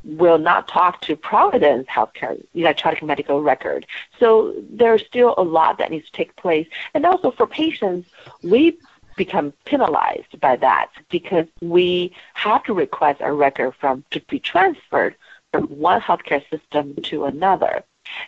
will 0.04 0.38
not 0.38 0.68
talk 0.68 1.02
to 1.02 1.16
Providence 1.16 1.88
Healthcare 1.88 2.42
electronic 2.54 3.04
medical 3.04 3.42
record. 3.42 3.86
So 4.20 4.56
there's 4.70 5.06
still 5.06 5.34
a 5.38 5.44
lot 5.44 5.78
that 5.78 5.92
needs 5.92 6.06
to 6.06 6.12
take 6.12 6.36
place. 6.36 6.68
And 6.94 7.06
also 7.06 7.32
for 7.32 7.48
patients, 7.48 8.10
we 8.42 8.78
become 9.16 9.52
penalized 9.66 10.40
by 10.40 10.56
that 10.56 10.90
because 11.10 11.46
we 11.62 12.14
have 12.36 12.64
to 12.64 12.74
request 12.74 13.20
a 13.22 13.34
record 13.34 13.76
from 13.76 14.04
to 14.12 14.22
be 14.22 14.40
transferred 14.40 15.16
from 15.52 15.66
one 15.66 16.00
healthcare 16.00 16.44
system 16.50 16.96
to 17.04 17.26
another. 17.26 17.84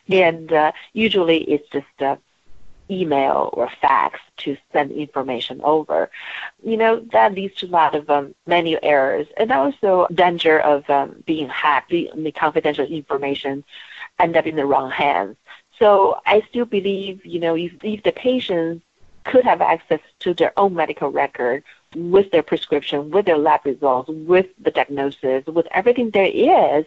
And 0.10 0.52
uh, 0.52 0.74
usually 0.94 1.44
it's 1.44 1.70
just 1.70 2.02
uh, 2.02 2.18
email 2.92 3.50
or 3.54 3.70
fax 3.82 4.20
to 4.38 4.58
send 4.74 4.92
information 4.92 5.62
over. 5.64 6.10
You 6.64 6.78
know, 6.78 7.00
that 7.12 7.34
leads 7.34 7.56
to 7.58 7.68
a 7.68 7.70
lot 7.70 7.96
of 7.96 8.10
um, 8.10 8.36
menu 8.46 8.78
errors 8.84 9.28
and 9.38 9.52
also 9.52 10.08
danger 10.14 10.60
of 10.60 10.90
um, 10.90 11.24
being 11.26 11.50
hacked, 11.50 11.90
the, 11.90 12.12
the 12.16 12.32
confidential 12.32 12.86
information 12.86 13.64
end 14.20 14.36
up 14.36 14.46
in 14.46 14.56
the 14.56 14.66
wrong 14.66 14.92
hands. 14.92 15.38
So 15.80 16.20
I 16.26 16.42
still 16.50 16.66
believe, 16.66 17.26
you 17.26 17.40
know, 17.40 17.56
if, 17.56 17.72
if 17.82 18.04
the 18.04 18.12
patients 18.12 18.84
could 19.24 19.44
have 19.46 19.62
access 19.62 20.00
to 20.20 20.34
their 20.34 20.54
own 20.58 20.74
medical 20.74 21.10
record 21.10 21.64
with 21.96 22.32
their 22.32 22.44
prescription, 22.44 23.12
with 23.12 23.26
their 23.26 23.38
lab 23.38 23.66
results, 23.66 24.10
with 24.10 24.48
the 24.60 24.72
diagnosis, 24.72 25.46
with 25.46 25.68
everything 25.72 26.10
there 26.12 26.32
is, 26.32 26.86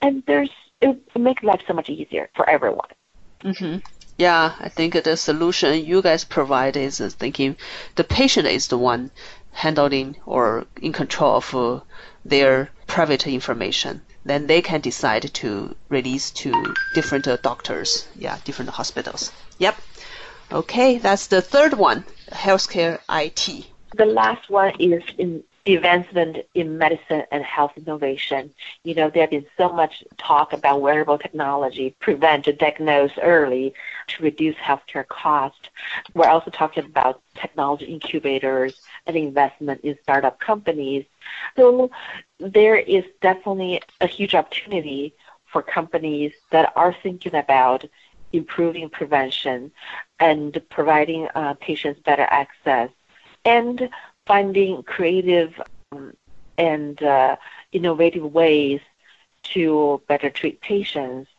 and 0.00 0.22
there's 0.26 0.50
it 0.80 0.88
would 0.88 1.22
make 1.22 1.42
life 1.42 1.62
so 1.66 1.72
much 1.72 1.88
easier 1.88 2.28
for 2.34 2.48
everyone. 2.48 2.88
Mm-hmm. 3.42 3.78
Yeah, 4.16 4.54
I 4.60 4.68
think 4.68 5.02
the 5.02 5.16
solution 5.16 5.84
you 5.84 6.00
guys 6.00 6.24
provide 6.24 6.76
is 6.76 6.98
thinking 7.14 7.56
the 7.96 8.04
patient 8.04 8.46
is 8.46 8.68
the 8.68 8.78
one 8.78 9.10
handling 9.52 10.16
or 10.24 10.66
in 10.80 10.92
control 10.92 11.36
of 11.36 11.54
uh, 11.54 11.80
their 12.24 12.70
private 12.86 13.26
information. 13.26 14.02
Then 14.24 14.46
they 14.46 14.62
can 14.62 14.80
decide 14.80 15.34
to 15.34 15.74
release 15.88 16.30
to 16.32 16.74
different 16.94 17.26
uh, 17.26 17.36
doctors, 17.42 18.06
yeah, 18.16 18.38
different 18.44 18.70
hospitals. 18.70 19.32
Yep. 19.58 19.76
Okay, 20.52 20.98
that's 20.98 21.26
the 21.26 21.42
third 21.42 21.74
one, 21.74 22.04
healthcare 22.30 23.00
IT. 23.10 23.66
The 23.96 24.06
last 24.06 24.48
one 24.48 24.74
is 24.78 25.02
in 25.18 25.42
advancement 25.66 26.38
in 26.54 26.78
medicine 26.78 27.24
and 27.30 27.42
health 27.42 27.72
innovation. 27.76 28.52
You 28.82 28.94
know, 28.94 29.10
there 29.10 29.22
has 29.22 29.30
been 29.30 29.46
so 29.56 29.72
much 29.72 30.04
talk 30.18 30.52
about 30.52 30.82
wearable 30.82 31.18
technology, 31.18 31.96
prevent, 32.00 32.46
diagnose 32.58 33.12
early 33.22 33.74
to 34.08 34.22
reduce 34.22 34.56
healthcare 34.56 35.06
costs. 35.06 35.68
We're 36.14 36.28
also 36.28 36.50
talking 36.50 36.84
about 36.84 37.20
technology 37.34 37.86
incubators 37.86 38.80
and 39.06 39.16
investment 39.16 39.80
in 39.82 39.96
startup 40.02 40.38
companies. 40.40 41.04
So 41.56 41.90
there 42.38 42.76
is 42.76 43.04
definitely 43.20 43.80
a 44.00 44.06
huge 44.06 44.34
opportunity 44.34 45.14
for 45.46 45.62
companies 45.62 46.32
that 46.50 46.72
are 46.76 46.94
thinking 47.02 47.34
about 47.34 47.84
improving 48.32 48.88
prevention 48.90 49.70
and 50.18 50.60
providing 50.70 51.28
uh, 51.34 51.54
patients 51.60 52.00
better 52.04 52.26
access 52.28 52.90
and 53.44 53.88
finding 54.26 54.82
creative 54.82 55.60
um, 55.92 56.12
and 56.58 57.02
uh, 57.02 57.36
innovative 57.72 58.24
ways 58.32 58.80
to 59.42 60.00
better 60.08 60.30
treat 60.30 60.60
patients. 60.60 61.30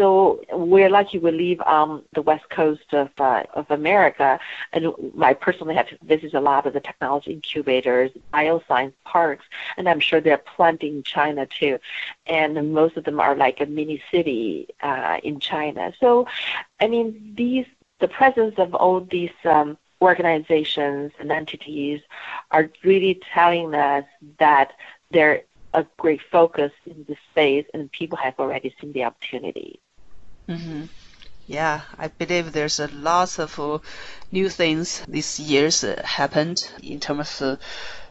So 0.00 0.40
we're 0.50 0.88
lucky 0.88 1.18
we 1.18 1.30
live 1.30 1.60
on 1.66 2.02
the 2.14 2.22
west 2.22 2.48
coast 2.48 2.94
of 2.94 3.10
uh, 3.18 3.42
of 3.52 3.70
America, 3.70 4.40
and 4.72 4.94
I 5.20 5.34
personally 5.34 5.74
have 5.74 5.88
visited 6.02 6.32
a 6.32 6.40
lot 6.40 6.64
of 6.64 6.72
the 6.72 6.80
technology 6.80 7.32
incubators, 7.34 8.10
bioscience 8.32 8.94
parks, 9.04 9.44
and 9.76 9.86
I'm 9.86 10.00
sure 10.00 10.22
there 10.22 10.32
are 10.32 10.46
plenty 10.56 10.88
in 10.88 11.02
China 11.02 11.44
too. 11.44 11.78
And 12.24 12.72
most 12.72 12.96
of 12.96 13.04
them 13.04 13.20
are 13.20 13.36
like 13.36 13.60
a 13.60 13.66
mini 13.66 14.02
city 14.10 14.68
uh, 14.82 15.18
in 15.22 15.38
China. 15.38 15.92
So, 16.00 16.26
I 16.80 16.86
mean, 16.86 17.34
these 17.36 17.66
the 17.98 18.08
presence 18.08 18.54
of 18.56 18.74
all 18.74 19.00
these 19.00 19.36
um, 19.44 19.76
organizations 20.00 21.12
and 21.18 21.30
entities 21.30 22.00
are 22.52 22.70
really 22.84 23.20
telling 23.34 23.74
us 23.74 24.06
that 24.38 24.72
they're 25.10 25.42
a 25.74 25.84
great 25.98 26.22
focus 26.32 26.72
in 26.86 27.04
this 27.06 27.18
space 27.30 27.66
and 27.74 27.92
people 27.92 28.16
have 28.16 28.40
already 28.40 28.74
seen 28.80 28.92
the 28.94 29.04
opportunity. 29.04 29.78
Mm-hmm. 30.50 30.86
Yeah, 31.46 31.82
I 31.96 32.08
believe 32.08 32.52
there's 32.52 32.80
a 32.80 32.88
lot 32.88 33.38
of 33.38 33.56
uh, 33.60 33.78
new 34.32 34.48
things 34.48 35.00
these 35.06 35.38
years 35.38 35.84
uh, 35.84 36.02
happened 36.04 36.58
in 36.82 36.98
terms 36.98 37.40
of 37.40 37.60
uh, 37.60 37.62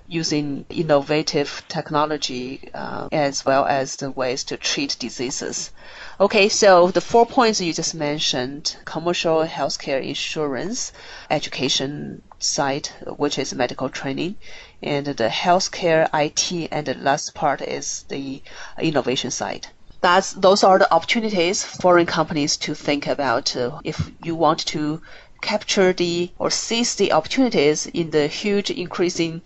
using 0.08 0.65
innovative 0.69 1.62
technology 1.67 2.69
uh, 2.73 3.10
as 3.12 3.45
well 3.45 3.65
as 3.65 3.97
the 3.97 4.10
ways 4.10 4.45
to 4.45 4.56
treat 4.56 4.95
diseases. 4.99 5.71
Okay, 6.17 6.47
so 6.47 6.91
the 6.91 7.02
four 7.02 7.25
points 7.25 7.60
you 7.60 7.73
just 7.73 7.93
mentioned 7.93 8.78
commercial 8.86 9.43
healthcare 9.43 10.02
insurance, 10.02 10.93
education 11.30 12.21
side, 12.39 12.88
which 13.17 13.38
is 13.38 13.54
medical 13.54 13.89
training, 13.89 14.38
and 14.82 15.06
the 15.06 15.28
healthcare 15.28 16.10
IT, 16.13 16.69
and 16.71 16.86
the 16.86 16.93
last 16.93 17.36
part 17.36 17.62
is 17.62 18.04
the 18.08 18.41
innovation 18.80 19.30
side 19.30 19.67
that's 20.02 20.34
those 20.34 20.64
are 20.64 20.80
the 20.80 20.94
opportunities 20.94 21.64
foreign 21.64 22.06
companies 22.06 22.58
to 22.58 22.74
think 22.74 23.08
about 23.08 23.56
uh, 23.56 23.80
if 23.84 24.12
you 24.24 24.36
want 24.36 24.60
to 24.66 25.02
capture 25.42 25.94
the 25.94 26.32
or 26.38 26.50
seize 26.50 26.96
the 26.96 27.12
opportunities 27.12 27.86
in 27.88 28.10
the 28.12 28.28
huge 28.28 28.70
increasing 28.72 29.42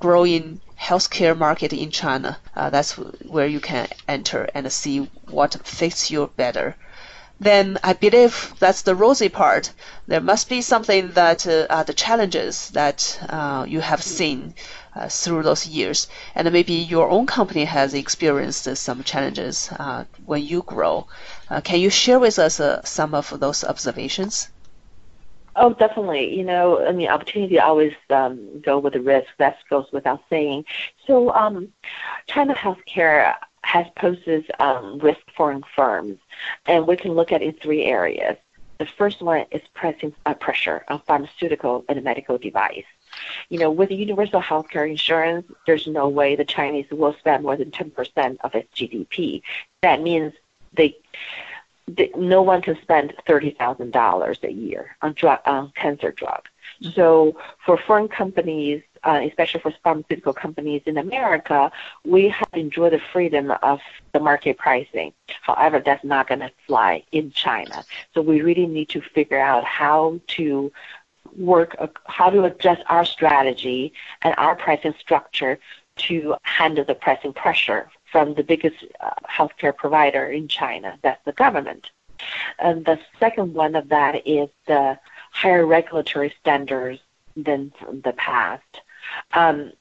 growing 0.00 0.60
healthcare 0.78 1.36
market 1.36 1.72
in 1.72 1.90
China. 1.90 2.38
Uh, 2.54 2.70
that's 2.70 2.92
where 2.96 3.46
you 3.46 3.60
can 3.60 3.88
enter 4.08 4.48
and 4.54 4.70
see 4.72 5.10
what 5.30 5.56
fits 5.66 6.10
you 6.10 6.30
better. 6.36 6.76
Then 7.38 7.78
I 7.84 7.92
believe 7.92 8.54
that's 8.58 8.82
the 8.82 8.94
rosy 8.94 9.28
part. 9.28 9.70
There 10.06 10.22
must 10.22 10.48
be 10.48 10.62
something 10.62 11.12
that 11.12 11.46
uh, 11.46 11.66
are 11.68 11.84
the 11.84 11.92
challenges 11.92 12.70
that 12.70 13.18
uh, 13.28 13.66
you 13.68 13.80
have 13.80 14.02
seen 14.02 14.54
uh, 14.94 15.08
through 15.08 15.42
those 15.42 15.66
years, 15.66 16.08
and 16.34 16.50
maybe 16.50 16.72
your 16.72 17.10
own 17.10 17.26
company 17.26 17.64
has 17.64 17.92
experienced 17.92 18.74
some 18.76 19.02
challenges 19.02 19.70
uh, 19.78 20.04
when 20.24 20.44
you 20.44 20.62
grow. 20.62 21.06
Uh, 21.50 21.60
can 21.60 21.78
you 21.78 21.90
share 21.90 22.18
with 22.18 22.38
us 22.38 22.58
uh, 22.58 22.82
some 22.84 23.14
of 23.14 23.38
those 23.38 23.64
observations? 23.64 24.48
Oh, 25.56 25.72
definitely. 25.72 26.34
You 26.34 26.44
know, 26.44 26.86
I 26.86 26.92
mean, 26.92 27.08
opportunity 27.08 27.58
always 27.58 27.94
um, 28.10 28.60
go 28.60 28.78
with 28.78 28.92
the 28.92 29.00
risk. 29.00 29.28
That 29.38 29.56
goes 29.70 29.86
without 29.92 30.22
saying. 30.28 30.66
So, 31.06 31.32
um, 31.32 31.68
China 32.26 32.54
healthcare 32.54 33.34
has 33.66 33.86
poses 33.96 34.44
um, 34.60 34.98
risk 35.00 35.20
foreign 35.36 35.64
firms, 35.74 36.18
and 36.66 36.86
we 36.86 36.96
can 36.96 37.12
look 37.12 37.32
at 37.32 37.42
it 37.42 37.46
in 37.46 37.52
three 37.54 37.84
areas. 37.84 38.36
The 38.78 38.86
first 38.86 39.20
one 39.20 39.44
is 39.50 39.62
pressing 39.74 40.14
uh, 40.24 40.34
pressure 40.34 40.84
on 40.88 41.00
pharmaceutical 41.00 41.84
and 41.88 42.02
medical 42.04 42.38
device. 42.38 42.84
You 43.48 43.58
know, 43.58 43.70
with 43.70 43.90
universal 43.90 44.40
health 44.40 44.68
care 44.68 44.86
insurance, 44.86 45.50
there's 45.66 45.88
no 45.88 46.08
way 46.08 46.36
the 46.36 46.44
Chinese 46.44 46.86
will 46.92 47.14
spend 47.14 47.42
more 47.42 47.56
than 47.56 47.72
10% 47.72 48.36
of 48.44 48.54
its 48.54 48.72
GDP. 48.78 49.42
That 49.82 50.00
means 50.00 50.32
they, 50.74 50.96
they 51.88 52.12
no 52.16 52.42
one 52.42 52.62
can 52.62 52.80
spend 52.82 53.14
$30,000 53.26 54.44
a 54.44 54.52
year 54.52 54.96
on 55.02 55.14
drug 55.14 55.40
on 55.44 55.72
cancer 55.74 56.12
drugs. 56.12 56.50
Mm-hmm. 56.82 56.92
So 56.92 57.36
for 57.64 57.78
foreign 57.78 58.08
companies, 58.08 58.82
uh, 59.06 59.20
especially 59.22 59.60
for 59.60 59.72
pharmaceutical 59.82 60.32
companies 60.32 60.82
in 60.86 60.98
America, 60.98 61.70
we 62.04 62.28
have 62.28 62.48
enjoyed 62.52 62.92
the 62.92 63.00
freedom 63.12 63.52
of 63.62 63.80
the 64.12 64.20
market 64.20 64.58
pricing. 64.58 65.12
However, 65.42 65.80
that's 65.84 66.04
not 66.04 66.28
going 66.28 66.40
to 66.40 66.50
fly 66.66 67.04
in 67.12 67.30
China. 67.30 67.84
So 68.12 68.20
we 68.20 68.42
really 68.42 68.66
need 68.66 68.88
to 68.90 69.00
figure 69.00 69.38
out 69.38 69.64
how 69.64 70.20
to 70.38 70.72
work 71.36 71.76
uh, 71.78 71.88
how 72.06 72.30
to 72.30 72.44
adjust 72.44 72.82
our 72.86 73.04
strategy 73.04 73.92
and 74.22 74.34
our 74.38 74.56
pricing 74.56 74.94
structure 74.98 75.58
to 75.96 76.34
handle 76.42 76.84
the 76.84 76.94
pricing 76.94 77.32
pressure 77.32 77.88
from 78.12 78.34
the 78.34 78.42
biggest 78.42 78.76
uh, 79.00 79.10
healthcare 79.28 79.76
provider 79.76 80.26
in 80.26 80.48
China, 80.48 80.98
that's 81.02 81.24
the 81.24 81.32
government. 81.32 81.90
And 82.58 82.84
the 82.84 82.98
second 83.20 83.54
one 83.54 83.74
of 83.74 83.88
that 83.88 84.26
is 84.26 84.48
the 84.66 84.98
higher 85.32 85.66
regulatory 85.66 86.34
standards 86.40 87.00
than 87.36 87.72
the 88.06 88.14
past. 88.16 88.80
Um, 89.32 89.72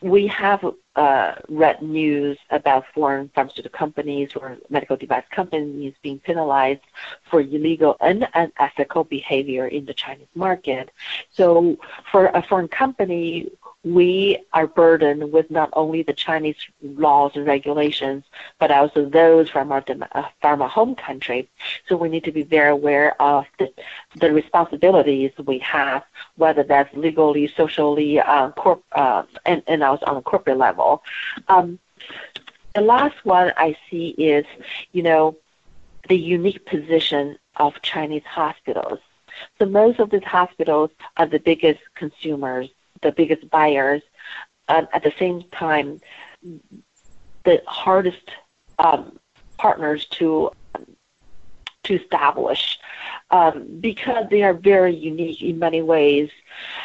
we 0.00 0.26
have 0.26 0.62
uh, 0.96 1.34
read 1.48 1.80
news 1.82 2.38
about 2.50 2.84
foreign 2.94 3.30
pharmaceutical 3.34 3.76
companies 3.76 4.30
or 4.36 4.58
medical 4.68 4.96
device 4.96 5.24
companies 5.30 5.94
being 6.02 6.18
penalized 6.18 6.82
for 7.30 7.40
illegal 7.40 7.96
and 8.00 8.28
unethical 8.34 9.04
behavior 9.04 9.66
in 9.66 9.86
the 9.86 9.94
Chinese 9.94 10.28
market. 10.34 10.90
So, 11.32 11.78
for 12.12 12.26
a 12.26 12.42
foreign 12.42 12.68
company 12.68 13.50
we 13.84 14.38
are 14.52 14.66
burdened 14.66 15.30
with 15.30 15.50
not 15.50 15.68
only 15.74 16.02
the 16.02 16.12
Chinese 16.12 16.56
laws 16.82 17.32
and 17.34 17.46
regulations, 17.46 18.24
but 18.58 18.70
also 18.70 19.04
those 19.04 19.50
from 19.50 19.70
our, 19.70 19.84
uh, 20.12 20.22
from 20.40 20.62
our 20.62 20.68
home 20.68 20.94
country. 20.94 21.48
So 21.88 21.96
we 21.96 22.08
need 22.08 22.24
to 22.24 22.32
be 22.32 22.42
very 22.42 22.70
aware 22.70 23.20
of 23.20 23.44
the, 23.58 23.70
the 24.16 24.32
responsibilities 24.32 25.32
we 25.44 25.58
have, 25.58 26.02
whether 26.36 26.62
that's 26.62 26.94
legally, 26.96 27.46
socially, 27.46 28.20
uh, 28.20 28.50
corp, 28.52 28.82
uh, 28.92 29.24
and, 29.44 29.62
and 29.66 29.82
also 29.82 30.06
on 30.06 30.16
a 30.16 30.22
corporate 30.22 30.58
level. 30.58 31.02
Um, 31.48 31.78
the 32.74 32.80
last 32.80 33.16
one 33.24 33.52
I 33.56 33.76
see 33.90 34.08
is, 34.08 34.46
you 34.92 35.02
know, 35.02 35.36
the 36.08 36.16
unique 36.16 36.64
position 36.66 37.38
of 37.56 37.80
Chinese 37.82 38.24
hospitals. 38.24 38.98
So 39.58 39.66
most 39.66 40.00
of 40.00 40.10
these 40.10 40.24
hospitals 40.24 40.90
are 41.16 41.26
the 41.26 41.38
biggest 41.38 41.80
consumers 41.94 42.68
the 43.04 43.12
biggest 43.12 43.48
buyers. 43.50 44.02
Uh, 44.66 44.86
at 44.92 45.02
the 45.04 45.12
same 45.18 45.44
time, 45.52 46.00
the 47.44 47.62
hardest 47.66 48.30
um, 48.78 49.18
partners 49.58 50.06
to 50.06 50.50
to 51.84 52.00
establish 52.02 52.78
um, 53.30 53.66
because 53.80 54.26
they 54.30 54.42
are 54.42 54.54
very 54.54 54.94
unique 54.94 55.42
in 55.42 55.58
many 55.58 55.82
ways. 55.82 56.30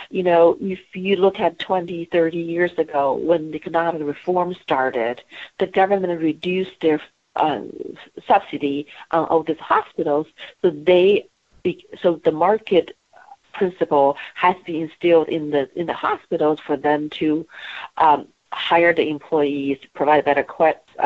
You 0.09 0.23
know, 0.23 0.57
if 0.59 0.81
you 0.93 1.15
look 1.15 1.39
at 1.39 1.57
20, 1.59 2.05
30 2.05 2.37
years 2.37 2.77
ago 2.77 3.13
when 3.13 3.51
the 3.51 3.57
economic 3.57 4.03
reform 4.03 4.53
started, 4.55 5.23
the 5.57 5.67
government 5.67 6.21
reduced 6.21 6.81
their 6.81 7.01
um, 7.35 7.71
subsidy 8.27 8.87
on 9.11 9.25
all 9.25 9.43
these 9.43 9.59
hospitals, 9.59 10.27
so 10.61 10.69
they 10.69 11.29
so 12.01 12.19
the 12.23 12.31
market 12.31 12.97
principle 13.59 14.17
has 14.35 14.55
been 14.65 14.77
instilled 14.85 15.27
in 15.37 15.43
the 15.53 15.63
in 15.79 15.85
the 15.91 15.99
hospitals 16.07 16.59
for 16.67 16.75
them 16.87 17.09
to 17.21 17.29
um, 17.97 18.19
hire 18.69 18.93
the 18.99 19.07
employees, 19.15 19.77
provide 19.99 20.23
better 20.29 20.45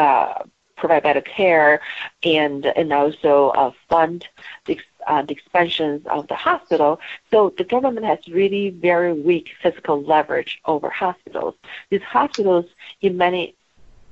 uh, 0.04 0.34
provide 0.82 1.04
better 1.10 1.26
care, 1.40 1.82
and 2.24 2.60
and 2.80 2.94
also 3.02 3.34
uh, 3.62 3.72
fund 3.90 4.28
the, 4.68 4.76
uh, 5.08 5.22
the 5.28 5.34
expansions 5.38 6.02
of 6.16 6.28
the 6.28 6.40
hospital. 6.50 6.92
So 7.32 7.38
the 7.58 7.68
government 7.76 8.06
has 8.06 8.20
really 8.42 8.70
very 8.70 9.14
weak 9.30 9.48
fiscal 9.64 9.98
leverage 10.14 10.54
over 10.66 10.90
hospitals. 11.06 11.56
These 11.90 12.04
hospitals, 12.20 12.66
in 13.02 13.18
many 13.18 13.56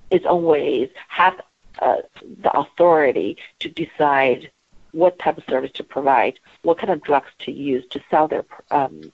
its 0.10 0.26
own 0.26 0.44
ways, 0.56 0.90
have 1.20 1.36
uh, 1.80 2.02
the 2.46 2.52
authority 2.64 3.38
to 3.60 3.68
decide 3.70 4.52
what 4.92 5.20
type 5.20 5.38
of 5.38 5.44
service 5.50 5.72
to 5.74 5.84
provide, 5.84 6.40
what 6.64 6.78
kind 6.78 6.92
of 6.92 7.02
drugs 7.02 7.30
to 7.40 7.52
use 7.52 7.86
to 7.90 8.02
sell 8.10 8.28
their 8.28 8.46
um, 8.72 9.12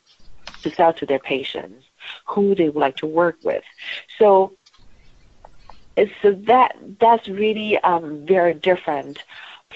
to 0.64 0.72
sell 0.72 0.94
to 0.94 1.06
their 1.06 1.20
patients, 1.20 1.86
who 2.26 2.56
they 2.56 2.70
would 2.70 2.80
like 2.80 2.98
to 2.98 3.06
work 3.08 3.38
with. 3.44 3.64
So, 4.18 4.54
so 6.22 6.32
that 6.32 6.76
that's 7.00 7.28
really 7.28 7.78
um, 7.80 8.26
very 8.26 8.54
different 8.54 9.24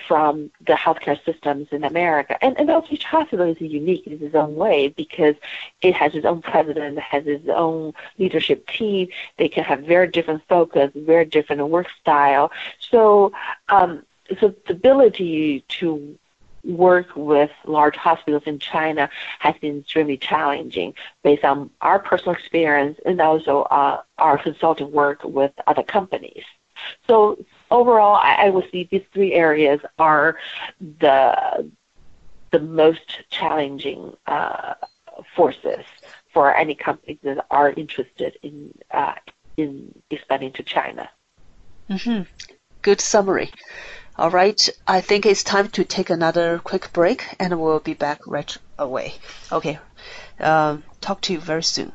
from 0.07 0.49
the 0.65 0.73
healthcare 0.73 1.23
systems 1.25 1.67
in 1.71 1.83
America. 1.83 2.41
And, 2.43 2.57
and 2.57 2.69
also 2.69 2.87
each 2.91 3.03
hospital 3.03 3.47
is 3.49 3.59
unique 3.59 4.07
in 4.07 4.21
its 4.23 4.35
own 4.35 4.55
way 4.55 4.87
because 4.87 5.35
it 5.81 5.93
has 5.95 6.15
its 6.15 6.25
own 6.25 6.41
president, 6.41 6.97
it 6.97 7.03
has 7.03 7.27
its 7.27 7.47
own 7.49 7.93
leadership 8.17 8.67
team. 8.67 9.09
They 9.37 9.49
can 9.49 9.63
have 9.63 9.81
very 9.81 10.07
different 10.07 10.43
focus, 10.47 10.91
very 10.95 11.25
different 11.25 11.67
work 11.67 11.87
style. 11.99 12.51
So, 12.79 13.33
um, 13.69 14.03
so 14.39 14.55
the 14.67 14.73
ability 14.73 15.63
to 15.79 16.17
work 16.63 17.07
with 17.15 17.51
large 17.65 17.95
hospitals 17.95 18.43
in 18.45 18.59
China 18.59 19.09
has 19.39 19.55
been 19.61 19.79
extremely 19.79 20.17
challenging 20.17 20.93
based 21.23 21.43
on 21.43 21.69
our 21.81 21.99
personal 21.99 22.35
experience 22.35 22.99
and 23.05 23.19
also 23.19 23.63
uh, 23.63 24.01
our 24.17 24.37
consulting 24.37 24.91
work 24.91 25.23
with 25.23 25.51
other 25.67 25.83
companies. 25.83 26.43
So 27.07 27.43
overall, 27.69 28.15
I, 28.15 28.45
I 28.45 28.49
would 28.49 28.69
see 28.71 28.87
these 28.89 29.03
three 29.13 29.33
areas 29.33 29.79
are 29.99 30.37
the 30.99 31.71
the 32.51 32.59
most 32.59 33.21
challenging 33.29 34.13
uh, 34.27 34.73
forces 35.35 35.85
for 36.33 36.53
any 36.55 36.75
companies 36.75 37.19
that 37.23 37.45
are 37.49 37.71
interested 37.71 38.37
in 38.41 38.73
uh, 38.91 39.13
in 39.57 39.93
expanding 40.09 40.51
to 40.53 40.63
China. 40.63 41.09
Mm-hmm. 41.89 42.23
Good 42.81 43.01
summary. 43.01 43.51
All 44.21 44.29
right, 44.29 44.69
I 44.87 45.01
think 45.01 45.25
it's 45.25 45.43
time 45.43 45.69
to 45.69 45.83
take 45.83 46.11
another 46.11 46.61
quick 46.63 46.93
break, 46.93 47.25
and 47.39 47.59
we'll 47.59 47.79
be 47.79 47.95
back 47.95 48.19
right 48.27 48.55
away. 48.77 49.15
Okay, 49.51 49.79
um, 50.39 50.83
talk 51.01 51.21
to 51.21 51.33
you 51.33 51.39
very 51.39 51.63
soon. 51.63 51.91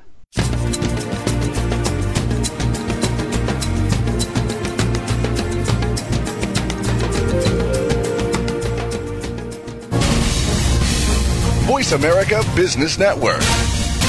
Voice 11.62 11.92
America 11.92 12.42
Business 12.56 12.98
Network, 12.98 13.38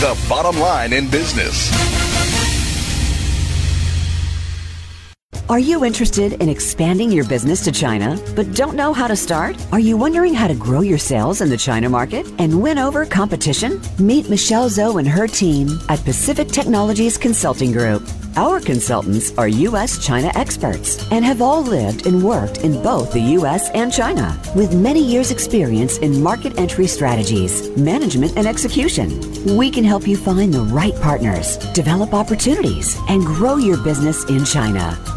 the 0.02 0.18
bottom 0.28 0.60
line 0.60 0.92
in 0.92 1.08
business. 1.08 1.97
Are 5.50 5.60
you 5.60 5.86
interested 5.86 6.34
in 6.42 6.50
expanding 6.50 7.10
your 7.10 7.24
business 7.24 7.64
to 7.64 7.72
China, 7.72 8.20
but 8.36 8.54
don't 8.54 8.76
know 8.76 8.92
how 8.92 9.08
to 9.08 9.16
start? 9.16 9.56
Are 9.72 9.80
you 9.80 9.96
wondering 9.96 10.34
how 10.34 10.50
to 10.50 10.54
grow 10.54 10.82
your 10.82 10.98
sales 10.98 11.40
in 11.40 11.48
the 11.48 11.56
China 11.56 11.88
market 11.88 12.28
and 12.38 12.62
win 12.62 12.78
over 12.78 13.06
competition? 13.06 13.80
Meet 13.98 14.30
Michelle 14.30 14.70
Zhou 14.70 15.00
and 15.00 15.08
her 15.08 15.26
team 15.26 15.80
at 15.88 16.04
Pacific 16.04 16.50
Technologies 16.50 17.18
Consulting 17.18 17.72
Group. 17.72 18.04
Our 18.36 18.60
consultants 18.60 19.36
are 19.38 19.48
U.S. 19.48 20.06
China 20.06 20.34
experts 20.36 21.10
and 21.12 21.24
have 21.24 21.42
all 21.42 21.62
lived 21.62 22.08
and 22.08 22.22
worked 22.22 22.58
in 22.66 22.84
both 22.84 23.14
the 23.14 23.22
U.S. 23.40 23.70
and 23.70 23.92
China 23.92 24.38
with 24.54 24.76
many 24.76 25.02
years' 25.02 25.32
experience 25.32 25.98
in 26.00 26.22
market 26.22 26.60
entry 26.60 26.88
strategies, 26.88 27.70
management, 27.78 28.36
and 28.36 28.48
execution. 28.48 29.18
We 29.58 29.72
can 29.72 29.86
help 29.86 30.08
you 30.08 30.18
find 30.18 30.54
the 30.54 30.64
right 30.64 30.96
partners, 31.02 31.58
develop 31.74 32.14
opportunities, 32.14 32.98
and 33.08 33.26
grow 33.26 33.56
your 33.56 33.82
business 33.82 34.26
in 34.26 34.44
China. 34.44 35.17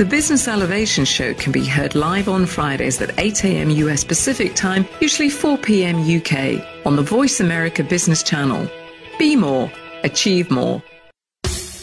The 0.00 0.06
Business 0.06 0.48
Elevation 0.48 1.04
Show 1.04 1.34
can 1.34 1.52
be 1.52 1.62
heard 1.62 1.94
live 1.94 2.26
on 2.26 2.46
Fridays 2.46 3.02
at 3.02 3.12
8 3.18 3.44
a.m. 3.44 3.68
US 3.68 4.02
Pacific 4.02 4.54
Time, 4.54 4.88
usually 4.98 5.28
4 5.28 5.58
p.m. 5.58 5.98
UK, 5.98 6.86
on 6.86 6.96
the 6.96 7.02
Voice 7.02 7.38
America 7.38 7.84
Business 7.84 8.22
Channel. 8.22 8.66
Be 9.18 9.36
more, 9.36 9.70
achieve 10.02 10.50
more. 10.50 10.82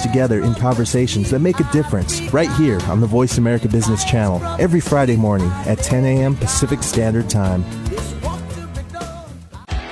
together 0.00 0.42
in 0.42 0.54
conversations 0.54 1.30
that 1.30 1.40
make 1.40 1.60
a 1.60 1.72
difference 1.72 2.20
right 2.32 2.50
here 2.52 2.80
on 2.82 3.00
the 3.00 3.06
Voice 3.06 3.36
America 3.36 3.68
Business 3.68 4.04
Channel 4.04 4.42
every 4.58 4.80
Friday 4.80 5.16
morning 5.16 5.50
at 5.66 5.78
10 5.78 6.04
a.m. 6.04 6.36
Pacific 6.36 6.82
Standard 6.82 7.28
Time. 7.28 7.62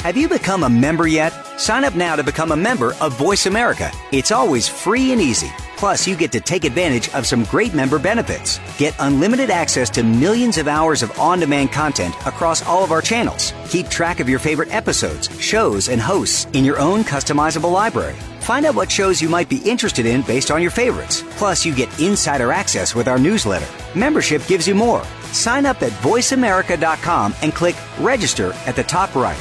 Have 0.01 0.17
you 0.17 0.29
become 0.29 0.63
a 0.63 0.71
member 0.71 1.07
yet? 1.07 1.31
Sign 1.59 1.85
up 1.85 1.95
now 1.95 2.17
to 2.17 2.25
become 2.25 2.53
a 2.53 2.57
member 2.57 2.95
of 3.03 3.13
Voice 3.19 3.45
America. 3.45 3.91
It's 4.13 4.33
always 4.33 4.67
free 4.67 5.13
and 5.13 5.21
easy. 5.21 5.51
Plus, 5.77 6.07
you 6.07 6.17
get 6.17 6.33
to 6.33 6.41
take 6.41 6.65
advantage 6.65 7.09
of 7.15 7.27
some 7.27 7.45
great 7.45 7.75
member 7.75 7.99
benefits. 7.99 8.61
Get 8.79 8.95
unlimited 8.99 9.51
access 9.51 9.91
to 9.91 10.03
millions 10.03 10.57
of 10.57 10.69
hours 10.69 11.03
of 11.03 11.19
on 11.19 11.39
demand 11.41 11.73
content 11.73 12.15
across 12.27 12.67
all 12.67 12.83
of 12.83 12.93
our 12.93 13.03
channels. 13.03 13.53
Keep 13.69 13.89
track 13.89 14.21
of 14.21 14.29
your 14.29 14.39
favorite 14.39 14.75
episodes, 14.75 15.29
shows, 15.39 15.89
and 15.89 16.01
hosts 16.01 16.47
in 16.55 16.65
your 16.65 16.79
own 16.79 17.03
customizable 17.03 17.73
library. 17.73 18.17
Find 18.51 18.67
out 18.67 18.75
what 18.75 18.91
shows 18.91 19.23
you 19.23 19.29
might 19.29 19.49
be 19.49 19.59
interested 19.59 20.07
in 20.07 20.23
based 20.23 20.51
on 20.51 20.61
your 20.61 20.73
favorites. 20.73 21.23
Plus, 21.37 21.65
you 21.65 21.73
get 21.73 22.01
insider 22.01 22.51
access 22.51 22.97
with 22.97 23.07
our 23.07 23.17
newsletter. 23.17 23.69
Membership 23.97 24.45
gives 24.49 24.67
you 24.67 24.75
more. 24.75 25.05
Sign 25.31 25.67
up 25.67 25.81
at 25.83 25.93
voiceamerica.com 26.03 27.33
and 27.43 27.55
click 27.55 27.77
register 28.01 28.53
at 28.67 28.75
the 28.75 28.83
top 28.83 29.15
right. 29.15 29.39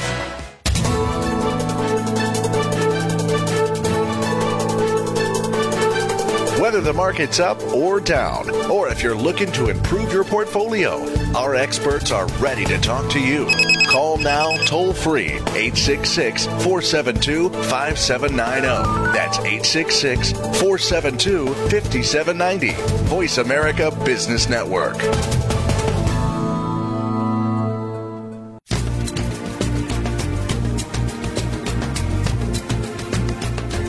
Whether 6.60 6.80
the 6.80 6.92
market's 6.94 7.40
up 7.40 7.60
or 7.72 7.98
down, 7.98 8.48
or 8.70 8.90
if 8.90 9.02
you're 9.02 9.16
looking 9.16 9.50
to 9.54 9.70
improve 9.70 10.12
your 10.12 10.22
portfolio, 10.22 11.04
our 11.34 11.56
experts 11.56 12.12
are 12.12 12.28
ready 12.38 12.64
to 12.64 12.78
talk 12.78 13.10
to 13.10 13.18
you. 13.18 13.69
Call 13.90 14.18
now 14.18 14.56
toll 14.66 14.92
free 14.92 15.32
866 15.32 16.46
472 16.46 17.50
5790. 17.50 19.12
That's 19.12 19.38
866 19.38 20.30
472 20.60 21.46
5790. 21.68 22.72
Voice 23.08 23.38
America 23.38 23.90
Business 24.04 24.48
Network. 24.48 24.94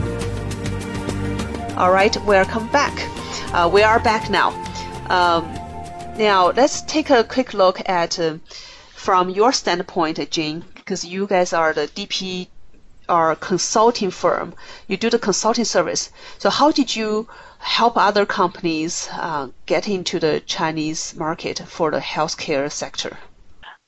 All 1.78 1.92
right, 1.92 2.16
welcome 2.24 2.70
back. 2.70 2.98
Uh, 3.54 3.70
we 3.70 3.84
are 3.84 4.00
back 4.00 4.30
now. 4.30 4.52
Um, 5.10 5.44
now, 6.18 6.52
let's 6.52 6.84
take 6.84 7.10
a 7.10 7.26
quick 7.26 7.54
look 7.54 7.82
at, 7.90 8.18
uh, 8.18 8.38
from 8.96 9.30
your 9.30 9.52
standpoint, 9.52 10.32
Jing, 10.32 10.64
because 10.76 11.04
you 11.04 11.28
guys 11.28 11.52
are 11.52 11.74
the 11.74 11.90
DP 11.90 12.48
or 13.10 13.36
consulting 13.36 14.12
firm. 14.12 14.54
You 14.88 14.98
do 14.98 15.10
the 15.10 15.20
consulting 15.20 15.66
service. 15.66 16.10
So, 16.38 16.50
how 16.50 16.72
did 16.72 16.96
you 16.96 17.28
help 17.60 17.98
other 17.98 18.26
companies 18.26 19.10
uh, 19.14 19.48
get 19.66 19.88
into 19.88 20.20
the 20.20 20.42
Chinese 20.42 21.16
market 21.16 21.60
for 21.68 21.92
the 21.92 22.00
healthcare 22.00 22.72
sector? 22.72 23.18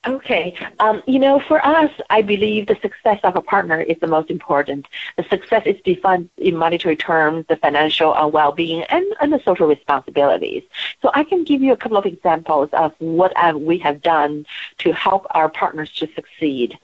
Okay. 0.08 0.56
Um, 0.80 1.04
you 1.08 1.20
know, 1.20 1.42
for 1.42 1.64
us, 1.66 1.92
I 2.10 2.22
believe 2.22 2.68
the 2.68 2.78
success 2.82 3.20
of 3.24 3.36
a 3.36 3.42
partner 3.42 3.82
is 3.82 3.98
the 4.00 4.08
most 4.08 4.32
important. 4.32 4.88
The 5.18 5.24
success 5.24 5.64
is 5.66 5.76
defined 5.84 6.30
in 6.38 6.56
monetary 6.56 6.96
terms, 6.96 7.46
the 7.50 7.58
financial 7.58 8.14
uh, 8.14 8.26
well-being, 8.28 8.84
and, 8.84 9.06
and 9.20 9.34
the 9.34 9.42
social 9.44 9.68
responsibilities. 9.68 10.64
So 11.02 11.12
I 11.14 11.26
can 11.26 11.44
give 11.44 11.62
you 11.62 11.74
a 11.74 11.78
couple 11.78 11.98
of 11.98 12.06
examples 12.06 12.70
of 12.72 12.94
what 13.00 13.34
uh, 13.36 13.58
we 13.58 13.78
have 13.80 14.02
done 14.02 14.46
to 14.80 14.94
help 14.94 15.28
our 15.32 15.50
partners 15.50 15.92
to 15.96 16.08
succeed. 16.16 16.80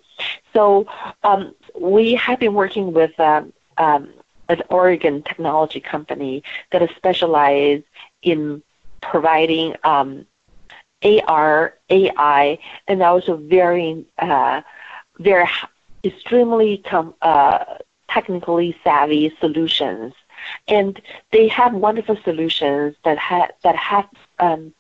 So 0.54 0.88
um, 1.24 1.54
we 1.80 2.14
have 2.16 2.40
been 2.40 2.54
working 2.54 2.94
with 2.94 3.18
um, 3.20 3.54
um, 3.78 4.10
an 4.50 4.62
Oregon 4.70 5.22
technology 5.24 5.80
company 5.80 6.44
that 6.72 6.82
is 6.82 6.90
specialized 6.96 7.84
in 8.22 8.62
providing 9.02 9.76
um, 9.84 10.26
AR, 11.04 11.76
AI, 11.90 12.58
and 12.88 13.02
also 13.02 13.38
very, 13.38 14.06
uh, 14.20 14.62
very 15.20 15.48
extremely 16.04 16.80
com- 16.80 17.16
uh, 17.22 17.64
technically 18.10 18.76
savvy 18.84 19.36
solutions. 19.40 20.14
And 20.68 21.02
they 21.32 21.48
have 21.48 21.74
wonderful 21.74 22.18
solutions 22.24 22.96
that 23.04 23.18
have 23.18 23.52
that 23.64 23.76
have 23.76 24.08
um, 24.40 24.74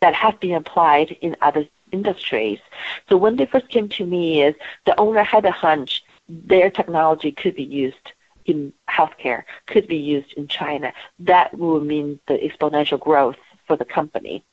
that 0.00 0.14
have 0.14 0.38
been 0.40 0.54
applied 0.54 1.16
in 1.20 1.36
other 1.40 1.66
industries. 1.92 2.60
So 3.08 3.16
when 3.16 3.36
they 3.36 3.46
first 3.46 3.68
came 3.68 3.88
to 3.90 4.06
me, 4.06 4.42
is 4.42 4.54
the 4.86 4.98
owner 4.98 5.22
had 5.22 5.44
a 5.44 5.50
hunch 5.50 6.04
their 6.28 6.70
technology 6.70 7.32
could 7.32 7.54
be 7.54 7.64
used 7.64 8.12
in 8.44 8.72
healthcare, 8.88 9.44
could 9.66 9.86
be 9.86 9.96
used 9.96 10.32
in 10.34 10.48
China. 10.48 10.92
That 11.18 11.56
will 11.58 11.80
mean 11.80 12.20
the 12.26 12.34
exponential 12.34 13.00
growth 13.00 13.36
for 13.66 13.76
the 13.76 13.84
company. 13.84 14.44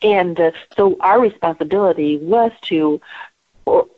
And 0.00 0.38
uh, 0.40 0.52
so 0.76 0.96
our 1.00 1.20
responsibility 1.20 2.18
was 2.18 2.52
to 2.62 3.00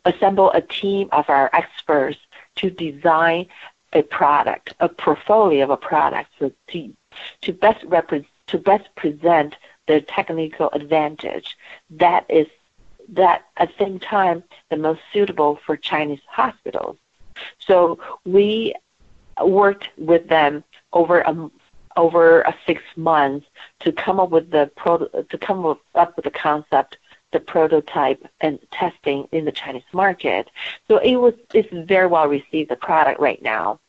assemble 0.05 0.51
a 0.51 0.61
team 0.61 1.09
of 1.11 1.29
our 1.29 1.49
experts 1.53 2.19
to 2.57 2.69
design 2.69 3.47
a 3.93 4.03
product, 4.03 4.73
a 4.79 4.89
portfolio 4.89 5.63
of 5.63 5.69
a 5.69 5.77
product 5.77 6.29
so 6.37 6.51
to, 6.69 6.93
to 7.41 7.53
best 7.53 7.83
represent 7.85 8.27
to 8.47 8.59
best 8.59 8.87
present 8.95 9.55
the 9.87 10.01
technical 10.01 10.69
advantage 10.73 11.57
that 11.89 12.25
is 12.29 12.45
that 13.09 13.45
at 13.57 13.69
the 13.69 13.85
same 13.85 13.99
time 13.99 14.43
the 14.69 14.77
most 14.77 15.01
suitable 15.13 15.59
for 15.65 15.75
Chinese 15.77 16.21
hospitals. 16.27 16.97
So 17.59 17.99
we 18.25 18.73
worked 19.43 19.89
with 19.97 20.27
them 20.27 20.63
over 20.93 21.19
a 21.21 21.49
over 21.97 22.41
a 22.41 22.53
six 22.65 22.81
months 22.97 23.47
to 23.79 23.91
come 23.91 24.19
up 24.19 24.29
with 24.29 24.51
the 24.51 24.69
pro- 24.75 25.07
to 25.07 25.37
come 25.37 25.65
up 25.65 26.15
with 26.15 26.25
the 26.25 26.31
concept, 26.31 26.97
the 27.31 27.39
prototype, 27.39 28.25
and 28.41 28.59
testing 28.71 29.27
in 29.31 29.45
the 29.45 29.51
Chinese 29.51 29.83
market. 29.93 30.49
So 30.87 30.97
it 30.97 31.15
was 31.15 31.33
it's 31.53 31.69
very 31.71 32.07
well 32.07 32.27
received 32.27 32.69
the 32.69 32.75
product 32.75 33.19
right 33.19 33.41
now. 33.41 33.79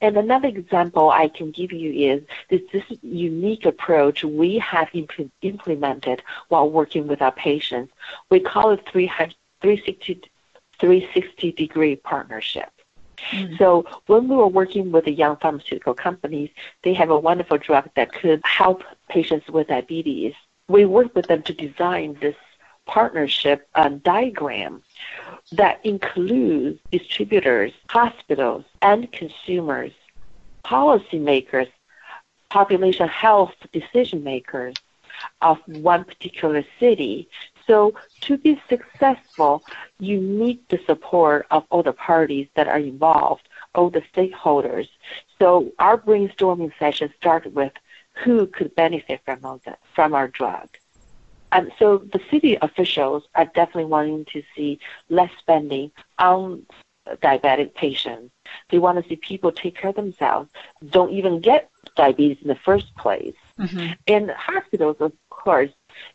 And 0.00 0.16
another 0.16 0.48
example 0.48 1.10
I 1.10 1.28
can 1.28 1.50
give 1.50 1.72
you 1.72 1.92
is 1.92 2.22
this, 2.50 2.62
this 2.72 2.84
unique 3.02 3.66
approach 3.66 4.22
we 4.24 4.58
have 4.58 4.88
imp- 4.92 5.32
implemented 5.42 6.22
while 6.48 6.70
working 6.70 7.06
with 7.08 7.20
our 7.20 7.32
patients. 7.32 7.92
We 8.30 8.40
call 8.40 8.70
it 8.70 8.88
360, 8.90 10.22
360 10.78 11.52
degree 11.52 11.96
partnership. 11.96 12.70
Mm-hmm. 13.32 13.56
So 13.56 13.86
when 14.06 14.28
we 14.28 14.36
were 14.36 14.46
working 14.46 14.92
with 14.92 15.06
the 15.06 15.12
young 15.12 15.36
pharmaceutical 15.36 15.94
companies, 15.94 16.50
they 16.82 16.94
have 16.94 17.10
a 17.10 17.18
wonderful 17.18 17.58
drug 17.58 17.88
that 17.96 18.12
could 18.12 18.40
help 18.44 18.84
patients 19.08 19.48
with 19.48 19.68
diabetes. 19.68 20.34
We 20.68 20.84
worked 20.84 21.14
with 21.14 21.26
them 21.26 21.42
to 21.44 21.52
design 21.52 22.18
this 22.20 22.36
partnership 22.86 23.68
diagram 24.02 24.82
that 25.52 25.84
includes 25.84 26.80
distributors, 26.90 27.72
hospitals, 27.88 28.64
and 28.82 29.10
consumers, 29.12 29.92
policymakers, 30.64 31.68
population 32.48 33.08
health 33.08 33.54
decision 33.72 34.22
makers 34.24 34.74
of 35.40 35.58
one 35.66 36.04
particular 36.04 36.64
city 36.78 37.28
so 37.66 37.94
to 38.22 38.38
be 38.38 38.60
successful, 38.68 39.64
you 39.98 40.20
need 40.20 40.60
the 40.68 40.78
support 40.86 41.46
of 41.50 41.64
all 41.70 41.82
the 41.82 41.92
parties 41.92 42.48
that 42.54 42.68
are 42.68 42.78
involved, 42.78 43.48
all 43.74 43.90
the 43.90 44.02
stakeholders. 44.14 44.88
So 45.38 45.72
our 45.78 45.98
brainstorming 45.98 46.72
session 46.78 47.12
started 47.16 47.54
with 47.54 47.72
who 48.24 48.46
could 48.46 48.74
benefit 48.74 49.20
from, 49.24 49.40
the, 49.64 49.76
from 49.94 50.14
our 50.14 50.28
drug. 50.28 50.68
And 51.52 51.72
so 51.78 51.98
the 51.98 52.20
city 52.30 52.58
officials 52.60 53.24
are 53.34 53.46
definitely 53.46 53.86
wanting 53.86 54.24
to 54.32 54.42
see 54.54 54.78
less 55.08 55.30
spending 55.38 55.90
on 56.18 56.66
diabetic 57.22 57.74
patients. 57.74 58.32
They 58.70 58.78
want 58.78 59.02
to 59.02 59.08
see 59.08 59.16
people 59.16 59.52
take 59.52 59.76
care 59.76 59.90
of 59.90 59.96
themselves, 59.96 60.50
don't 60.90 61.12
even 61.12 61.40
get 61.40 61.70
diabetes 61.94 62.38
in 62.42 62.48
the 62.48 62.56
first 62.56 62.94
place. 62.96 63.34
Mm-hmm. 63.58 63.92
And 64.08 64.30
hospitals, 64.30 64.96
of 65.00 65.12
course, 65.30 65.70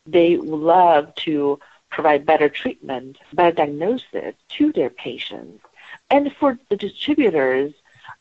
they 0.06 0.38
love 0.38 1.14
to 1.16 1.60
provide 1.90 2.26
better 2.26 2.50
treatment, 2.50 3.18
better 3.34 3.56
diagnosis 3.56 4.36
to 4.50 4.72
their 4.72 4.90
patients. 4.90 5.64
And 6.10 6.34
for 6.40 6.58
the 6.70 6.78
distributors, 6.78 7.74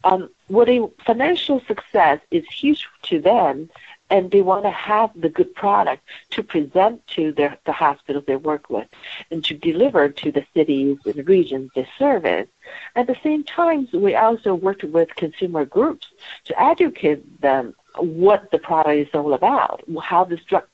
um, 0.04 0.30
what 0.48 0.68
a 0.68 0.88
financial 1.04 1.60
success 1.66 2.20
is 2.30 2.44
huge 2.50 2.86
to 3.02 3.20
them, 3.20 3.70
and 4.10 4.30
they 4.30 4.42
want 4.42 4.64
to 4.64 4.70
have 4.70 5.10
the 5.14 5.28
good 5.28 5.54
product 5.54 6.02
to 6.30 6.42
present 6.42 7.06
to 7.08 7.32
their, 7.32 7.56
the 7.64 7.72
hospitals 7.72 8.24
they 8.26 8.36
work 8.36 8.68
with 8.68 8.88
and 9.30 9.44
to 9.44 9.54
deliver 9.54 10.08
to 10.08 10.32
the 10.32 10.44
cities 10.54 10.98
and 11.06 11.28
regions 11.28 11.70
they 11.74 11.88
service. 11.98 12.48
At 12.96 13.06
the 13.06 13.16
same 13.22 13.44
time, 13.44 13.88
we 13.92 14.14
also 14.14 14.54
worked 14.54 14.84
with 14.84 15.14
consumer 15.16 15.64
groups 15.64 16.08
to 16.44 16.60
educate 16.60 17.40
them 17.40 17.74
what 17.98 18.50
the 18.50 18.58
product 18.58 18.96
is 18.96 19.08
all 19.14 19.34
about, 19.34 19.82
how 20.02 20.24
this 20.24 20.42
drug 20.44 20.64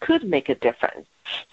could 0.00 0.24
make 0.24 0.48
a 0.48 0.54
difference. 0.54 1.06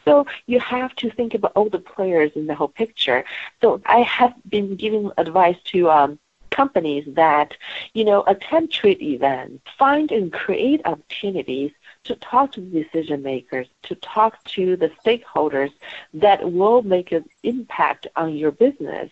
So 0.06 0.26
you 0.46 0.60
have 0.60 0.96
to 0.96 1.10
think 1.10 1.34
about 1.34 1.54
all 1.56 1.70
the 1.70 1.80
players 1.80 2.32
in 2.36 2.48
the 2.48 2.56
whole 2.56 2.68
picture. 2.68 3.26
So 3.62 3.82
I 3.86 4.02
have 4.02 4.34
been 4.48 4.76
giving 4.76 5.12
advice 5.18 5.58
to 5.66 5.90
um, 5.90 6.20
companies 6.56 7.06
that, 7.22 7.50
you 7.94 8.04
know, 8.06 8.24
attend 8.28 8.72
trade 8.72 9.02
events, 9.02 9.64
find 9.78 10.12
and 10.12 10.32
create 10.32 10.82
opportunities 10.86 11.72
to 12.06 12.16
talk 12.16 12.52
to 12.54 12.62
the 12.62 12.84
decision 12.84 13.22
makers, 13.24 13.68
to 13.84 13.96
talk 13.96 14.44
to 14.56 14.76
the 14.78 14.90
stakeholders 15.02 15.72
that 16.14 16.40
will 16.52 16.82
make 16.84 17.12
an 17.12 17.26
impact 17.44 18.08
on 18.16 18.36
your 18.36 18.52
business. 18.52 19.10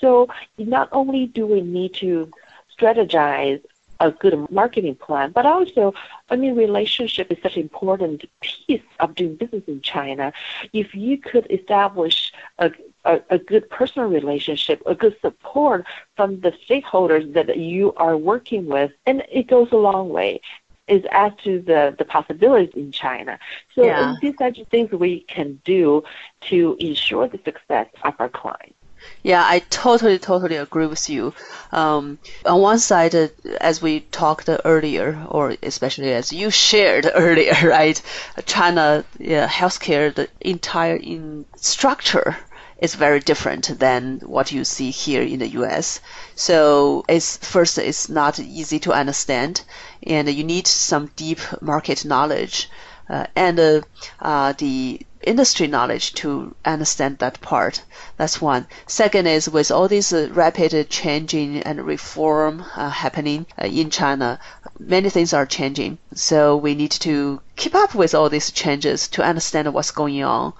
So 0.00 0.28
not 0.58 0.88
only 0.92 1.26
do 1.26 1.46
we 1.46 1.60
need 1.60 1.94
to 1.94 2.30
strategize 2.76 3.62
a 4.02 4.10
good 4.10 4.50
marketing 4.50 4.96
plan. 4.96 5.30
But 5.30 5.46
also, 5.46 5.94
I 6.28 6.36
mean, 6.36 6.56
relationship 6.56 7.30
is 7.30 7.38
such 7.42 7.56
an 7.56 7.62
important 7.62 8.24
piece 8.40 8.82
of 8.98 9.14
doing 9.14 9.36
business 9.36 9.62
in 9.68 9.80
China. 9.80 10.32
If 10.72 10.94
you 10.94 11.18
could 11.18 11.46
establish 11.50 12.32
a, 12.58 12.72
a, 13.04 13.20
a 13.30 13.38
good 13.38 13.68
personal 13.70 14.08
relationship, 14.08 14.82
a 14.86 14.94
good 14.94 15.16
support 15.20 15.84
from 16.16 16.40
the 16.40 16.52
stakeholders 16.68 17.32
that 17.34 17.56
you 17.56 17.92
are 17.94 18.16
working 18.16 18.66
with, 18.66 18.92
and 19.06 19.22
it 19.30 19.46
goes 19.46 19.70
a 19.72 19.76
long 19.76 20.08
way 20.08 20.40
is 20.88 21.04
as 21.12 21.32
to 21.44 21.60
the, 21.60 21.94
the 21.96 22.04
possibilities 22.04 22.74
in 22.74 22.90
China. 22.92 23.38
So 23.74 23.84
yeah. 23.84 24.16
these 24.20 24.34
are 24.40 24.50
the 24.50 24.64
things 24.64 24.90
we 24.90 25.20
can 25.20 25.60
do 25.64 26.02
to 26.42 26.76
ensure 26.80 27.28
the 27.28 27.38
success 27.44 27.88
of 28.02 28.14
our 28.18 28.28
clients. 28.28 28.74
Yeah, 29.22 29.42
I 29.44 29.60
totally, 29.70 30.18
totally 30.18 30.56
agree 30.56 30.86
with 30.86 31.10
you. 31.10 31.34
Um, 31.72 32.18
on 32.46 32.60
one 32.60 32.78
side, 32.78 33.14
uh, 33.14 33.28
as 33.60 33.82
we 33.82 34.00
talked 34.00 34.48
earlier, 34.64 35.26
or 35.28 35.56
especially 35.62 36.12
as 36.12 36.32
you 36.32 36.50
shared 36.50 37.10
earlier, 37.14 37.56
right? 37.64 38.00
China 38.46 39.04
yeah, 39.18 39.48
healthcare, 39.48 40.14
the 40.14 40.28
entire 40.40 40.96
in 40.96 41.44
structure 41.56 42.36
is 42.82 42.96
very 42.96 43.20
different 43.20 43.78
than 43.78 44.18
what 44.24 44.50
you 44.50 44.64
see 44.64 44.90
here 44.90 45.22
in 45.22 45.38
the 45.38 45.48
U.S. 45.60 46.00
So 46.34 47.04
it's 47.08 47.36
first, 47.36 47.78
it's 47.78 48.08
not 48.08 48.40
easy 48.40 48.80
to 48.80 48.92
understand, 48.92 49.62
and 50.04 50.28
you 50.28 50.42
need 50.42 50.66
some 50.66 51.12
deep 51.14 51.38
market 51.60 52.04
knowledge, 52.04 52.68
uh, 53.08 53.26
and 53.36 53.60
uh, 53.60 53.80
uh, 54.20 54.54
the 54.58 55.00
industry 55.22 55.68
knowledge 55.68 56.12
to 56.14 56.54
understand 56.64 57.18
that 57.18 57.40
part. 57.40 57.82
That's 58.16 58.40
one. 58.40 58.66
Second 58.88 59.28
is 59.28 59.48
with 59.48 59.70
all 59.70 59.86
this 59.86 60.12
uh, 60.12 60.28
rapid 60.32 60.90
changing 60.90 61.58
and 61.62 61.86
reform 61.86 62.64
uh, 62.74 62.90
happening 62.90 63.46
uh, 63.60 63.66
in 63.66 63.90
China, 63.90 64.40
many 64.80 65.08
things 65.10 65.32
are 65.32 65.46
changing. 65.46 65.98
So 66.14 66.56
we 66.56 66.74
need 66.74 66.90
to 67.02 67.40
keep 67.54 67.76
up 67.76 67.94
with 67.94 68.14
all 68.14 68.28
these 68.28 68.50
changes 68.50 69.06
to 69.08 69.22
understand 69.22 69.72
what's 69.72 69.92
going 69.92 70.24
on. 70.24 70.54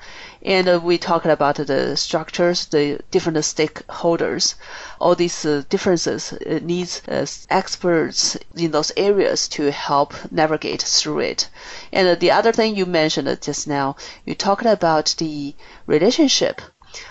And 0.45 0.69
uh, 0.69 0.81
we 0.83 0.99
talked 0.99 1.27
about 1.27 1.57
the 1.57 1.97
structures, 1.97 2.67
the 2.67 3.01
different 3.11 3.39
stakeholders, 3.39 4.55
all 5.01 5.15
these 5.15 5.45
uh, 5.45 5.63
differences 5.69 6.33
uh, 6.33 6.59
needs 6.63 7.01
uh, 7.09 7.27
experts 7.49 8.37
in 8.57 8.73
those 8.73 8.91
areas 8.97 9.47
to 9.49 9.71
help 9.71 10.15
navigate 10.33 10.83
through 10.83 11.21
it. 11.21 11.49
And 11.93 12.09
uh, 12.09 12.15
the 12.17 12.33
other 12.33 12.53
thing 12.53 12.75
you 12.75 12.87
mentioned 12.87 13.41
just 13.41 13.69
now, 13.69 13.97
you 14.25 14.35
talked 14.35 14.67
about 14.67 15.15
the 15.19 15.55
relationship 15.87 16.61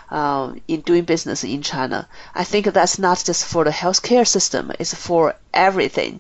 uh, 0.10 0.54
in 0.68 0.82
doing 0.82 1.06
business 1.06 1.44
in 1.44 1.62
China. 1.62 2.08
I 2.36 2.44
think 2.44 2.66
that's 2.68 3.00
not 3.00 3.24
just 3.26 3.46
for 3.46 3.64
the 3.64 3.72
healthcare 3.72 4.28
system; 4.28 4.72
it's 4.78 4.94
for 4.94 5.36
everything 5.54 6.20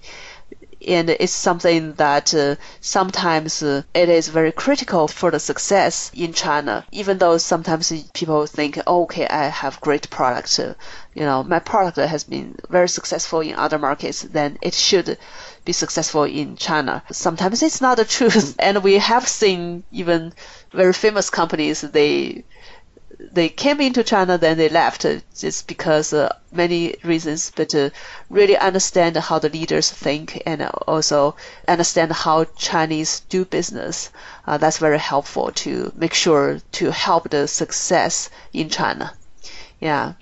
and 0.87 1.09
it's 1.09 1.31
something 1.31 1.93
that 1.93 2.33
uh, 2.33 2.55
sometimes 2.79 3.61
uh, 3.61 3.83
it 3.93 4.09
is 4.09 4.27
very 4.27 4.51
critical 4.51 5.07
for 5.07 5.31
the 5.31 5.39
success 5.39 6.11
in 6.13 6.33
China. 6.33 6.85
Even 6.91 7.17
though 7.17 7.37
sometimes 7.37 7.91
people 8.13 8.45
think, 8.47 8.79
oh, 8.87 9.03
okay, 9.03 9.27
I 9.27 9.45
have 9.45 9.81
great 9.81 10.09
product, 10.09 10.59
uh, 10.59 10.73
you 11.13 11.23
know, 11.23 11.43
my 11.43 11.59
product 11.59 11.97
has 11.97 12.23
been 12.23 12.55
very 12.69 12.89
successful 12.89 13.41
in 13.41 13.55
other 13.55 13.77
markets, 13.77 14.21
then 14.21 14.57
it 14.61 14.73
should 14.73 15.17
be 15.65 15.73
successful 15.73 16.23
in 16.23 16.55
China. 16.55 17.03
Sometimes 17.11 17.61
it's 17.61 17.81
not 17.81 17.97
the 17.97 18.05
truth, 18.05 18.55
and 18.59 18.83
we 18.83 18.97
have 18.97 19.27
seen 19.27 19.83
even 19.91 20.33
very 20.71 20.93
famous 20.93 21.29
companies 21.29 21.81
they 21.81 22.43
they 23.31 23.49
came 23.49 23.79
into 23.81 24.03
China, 24.03 24.37
then 24.37 24.57
they 24.57 24.69
left 24.69 25.05
just 25.37 25.67
because 25.67 26.11
uh, 26.13 26.35
many 26.51 26.95
reasons, 27.03 27.51
but 27.55 27.75
uh, 27.75 27.89
really 28.29 28.57
understand 28.57 29.15
how 29.17 29.37
the 29.39 29.49
leaders 29.49 29.91
think 29.91 30.41
and 30.45 30.63
also 30.87 31.35
understand 31.67 32.11
how 32.11 32.45
Chinese 32.57 33.21
do 33.29 33.45
business. 33.45 34.09
Uh, 34.47 34.57
that's 34.57 34.79
very 34.79 34.99
helpful 34.99 35.51
to 35.51 35.91
make 35.95 36.13
sure 36.13 36.59
to 36.71 36.91
help 36.91 37.29
the 37.29 37.47
success 37.47 38.29
in 38.53 38.69
China. 38.69 39.13
Yeah. 39.79 40.13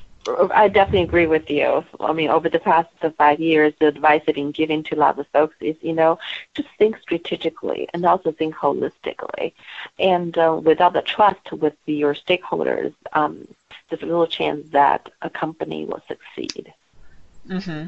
I 0.54 0.68
definitely 0.68 1.04
agree 1.04 1.28
with 1.28 1.50
you. 1.50 1.84
I 2.00 2.14
mean, 2.14 2.30
over 2.30 2.50
the 2.50 2.60
past 2.60 2.90
five 3.18 3.40
years, 3.40 3.74
the 3.80 3.88
advice 3.88 4.22
I've 4.28 4.36
been 4.36 4.52
giving 4.52 4.84
to 4.84 4.96
a 4.96 4.98
lot 5.00 5.20
of 5.20 5.28
folks 5.28 5.56
is, 5.60 5.76
you 5.82 5.94
know, 5.94 6.20
just 6.56 6.70
think 6.78 6.98
strategically 7.00 7.88
and 7.94 8.06
also 8.06 8.32
think 8.32 8.56
holistically. 8.56 9.54
And 9.98 10.38
uh, 10.38 10.60
without 10.64 10.94
the 10.94 11.02
trust 11.02 11.52
with 11.52 11.76
your 11.86 12.14
stakeholders, 12.14 12.94
um, 13.14 13.48
there's 13.90 14.02
a 14.02 14.06
little 14.06 14.28
chance 14.28 14.70
that 14.72 15.10
a 15.22 15.30
company 15.30 15.86
will 15.86 16.02
succeed. 16.08 16.74
Mm-hmm. 17.48 17.88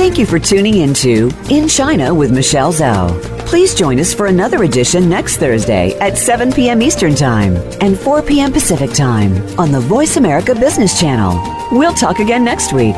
Thank 0.06 0.18
you 0.20 0.26
for 0.26 0.38
tuning 0.38 0.76
into 0.76 1.32
In 1.50 1.66
China 1.66 2.14
with 2.14 2.30
Michelle 2.30 2.72
Zhou. 2.72 3.20
Please 3.40 3.74
join 3.74 3.98
us 3.98 4.14
for 4.14 4.26
another 4.26 4.62
edition 4.62 5.08
next 5.08 5.38
Thursday 5.38 5.98
at 5.98 6.16
7 6.16 6.52
p.m. 6.52 6.80
Eastern 6.80 7.16
Time 7.16 7.56
and 7.80 7.98
4 7.98 8.22
p.m. 8.22 8.52
Pacific 8.52 8.92
Time 8.92 9.34
on 9.58 9.72
the 9.72 9.80
Voice 9.80 10.16
America 10.16 10.54
Business 10.54 11.00
Channel. 11.00 11.34
We'll 11.76 11.92
talk 11.92 12.20
again 12.20 12.44
next 12.44 12.72
week. 12.72 12.94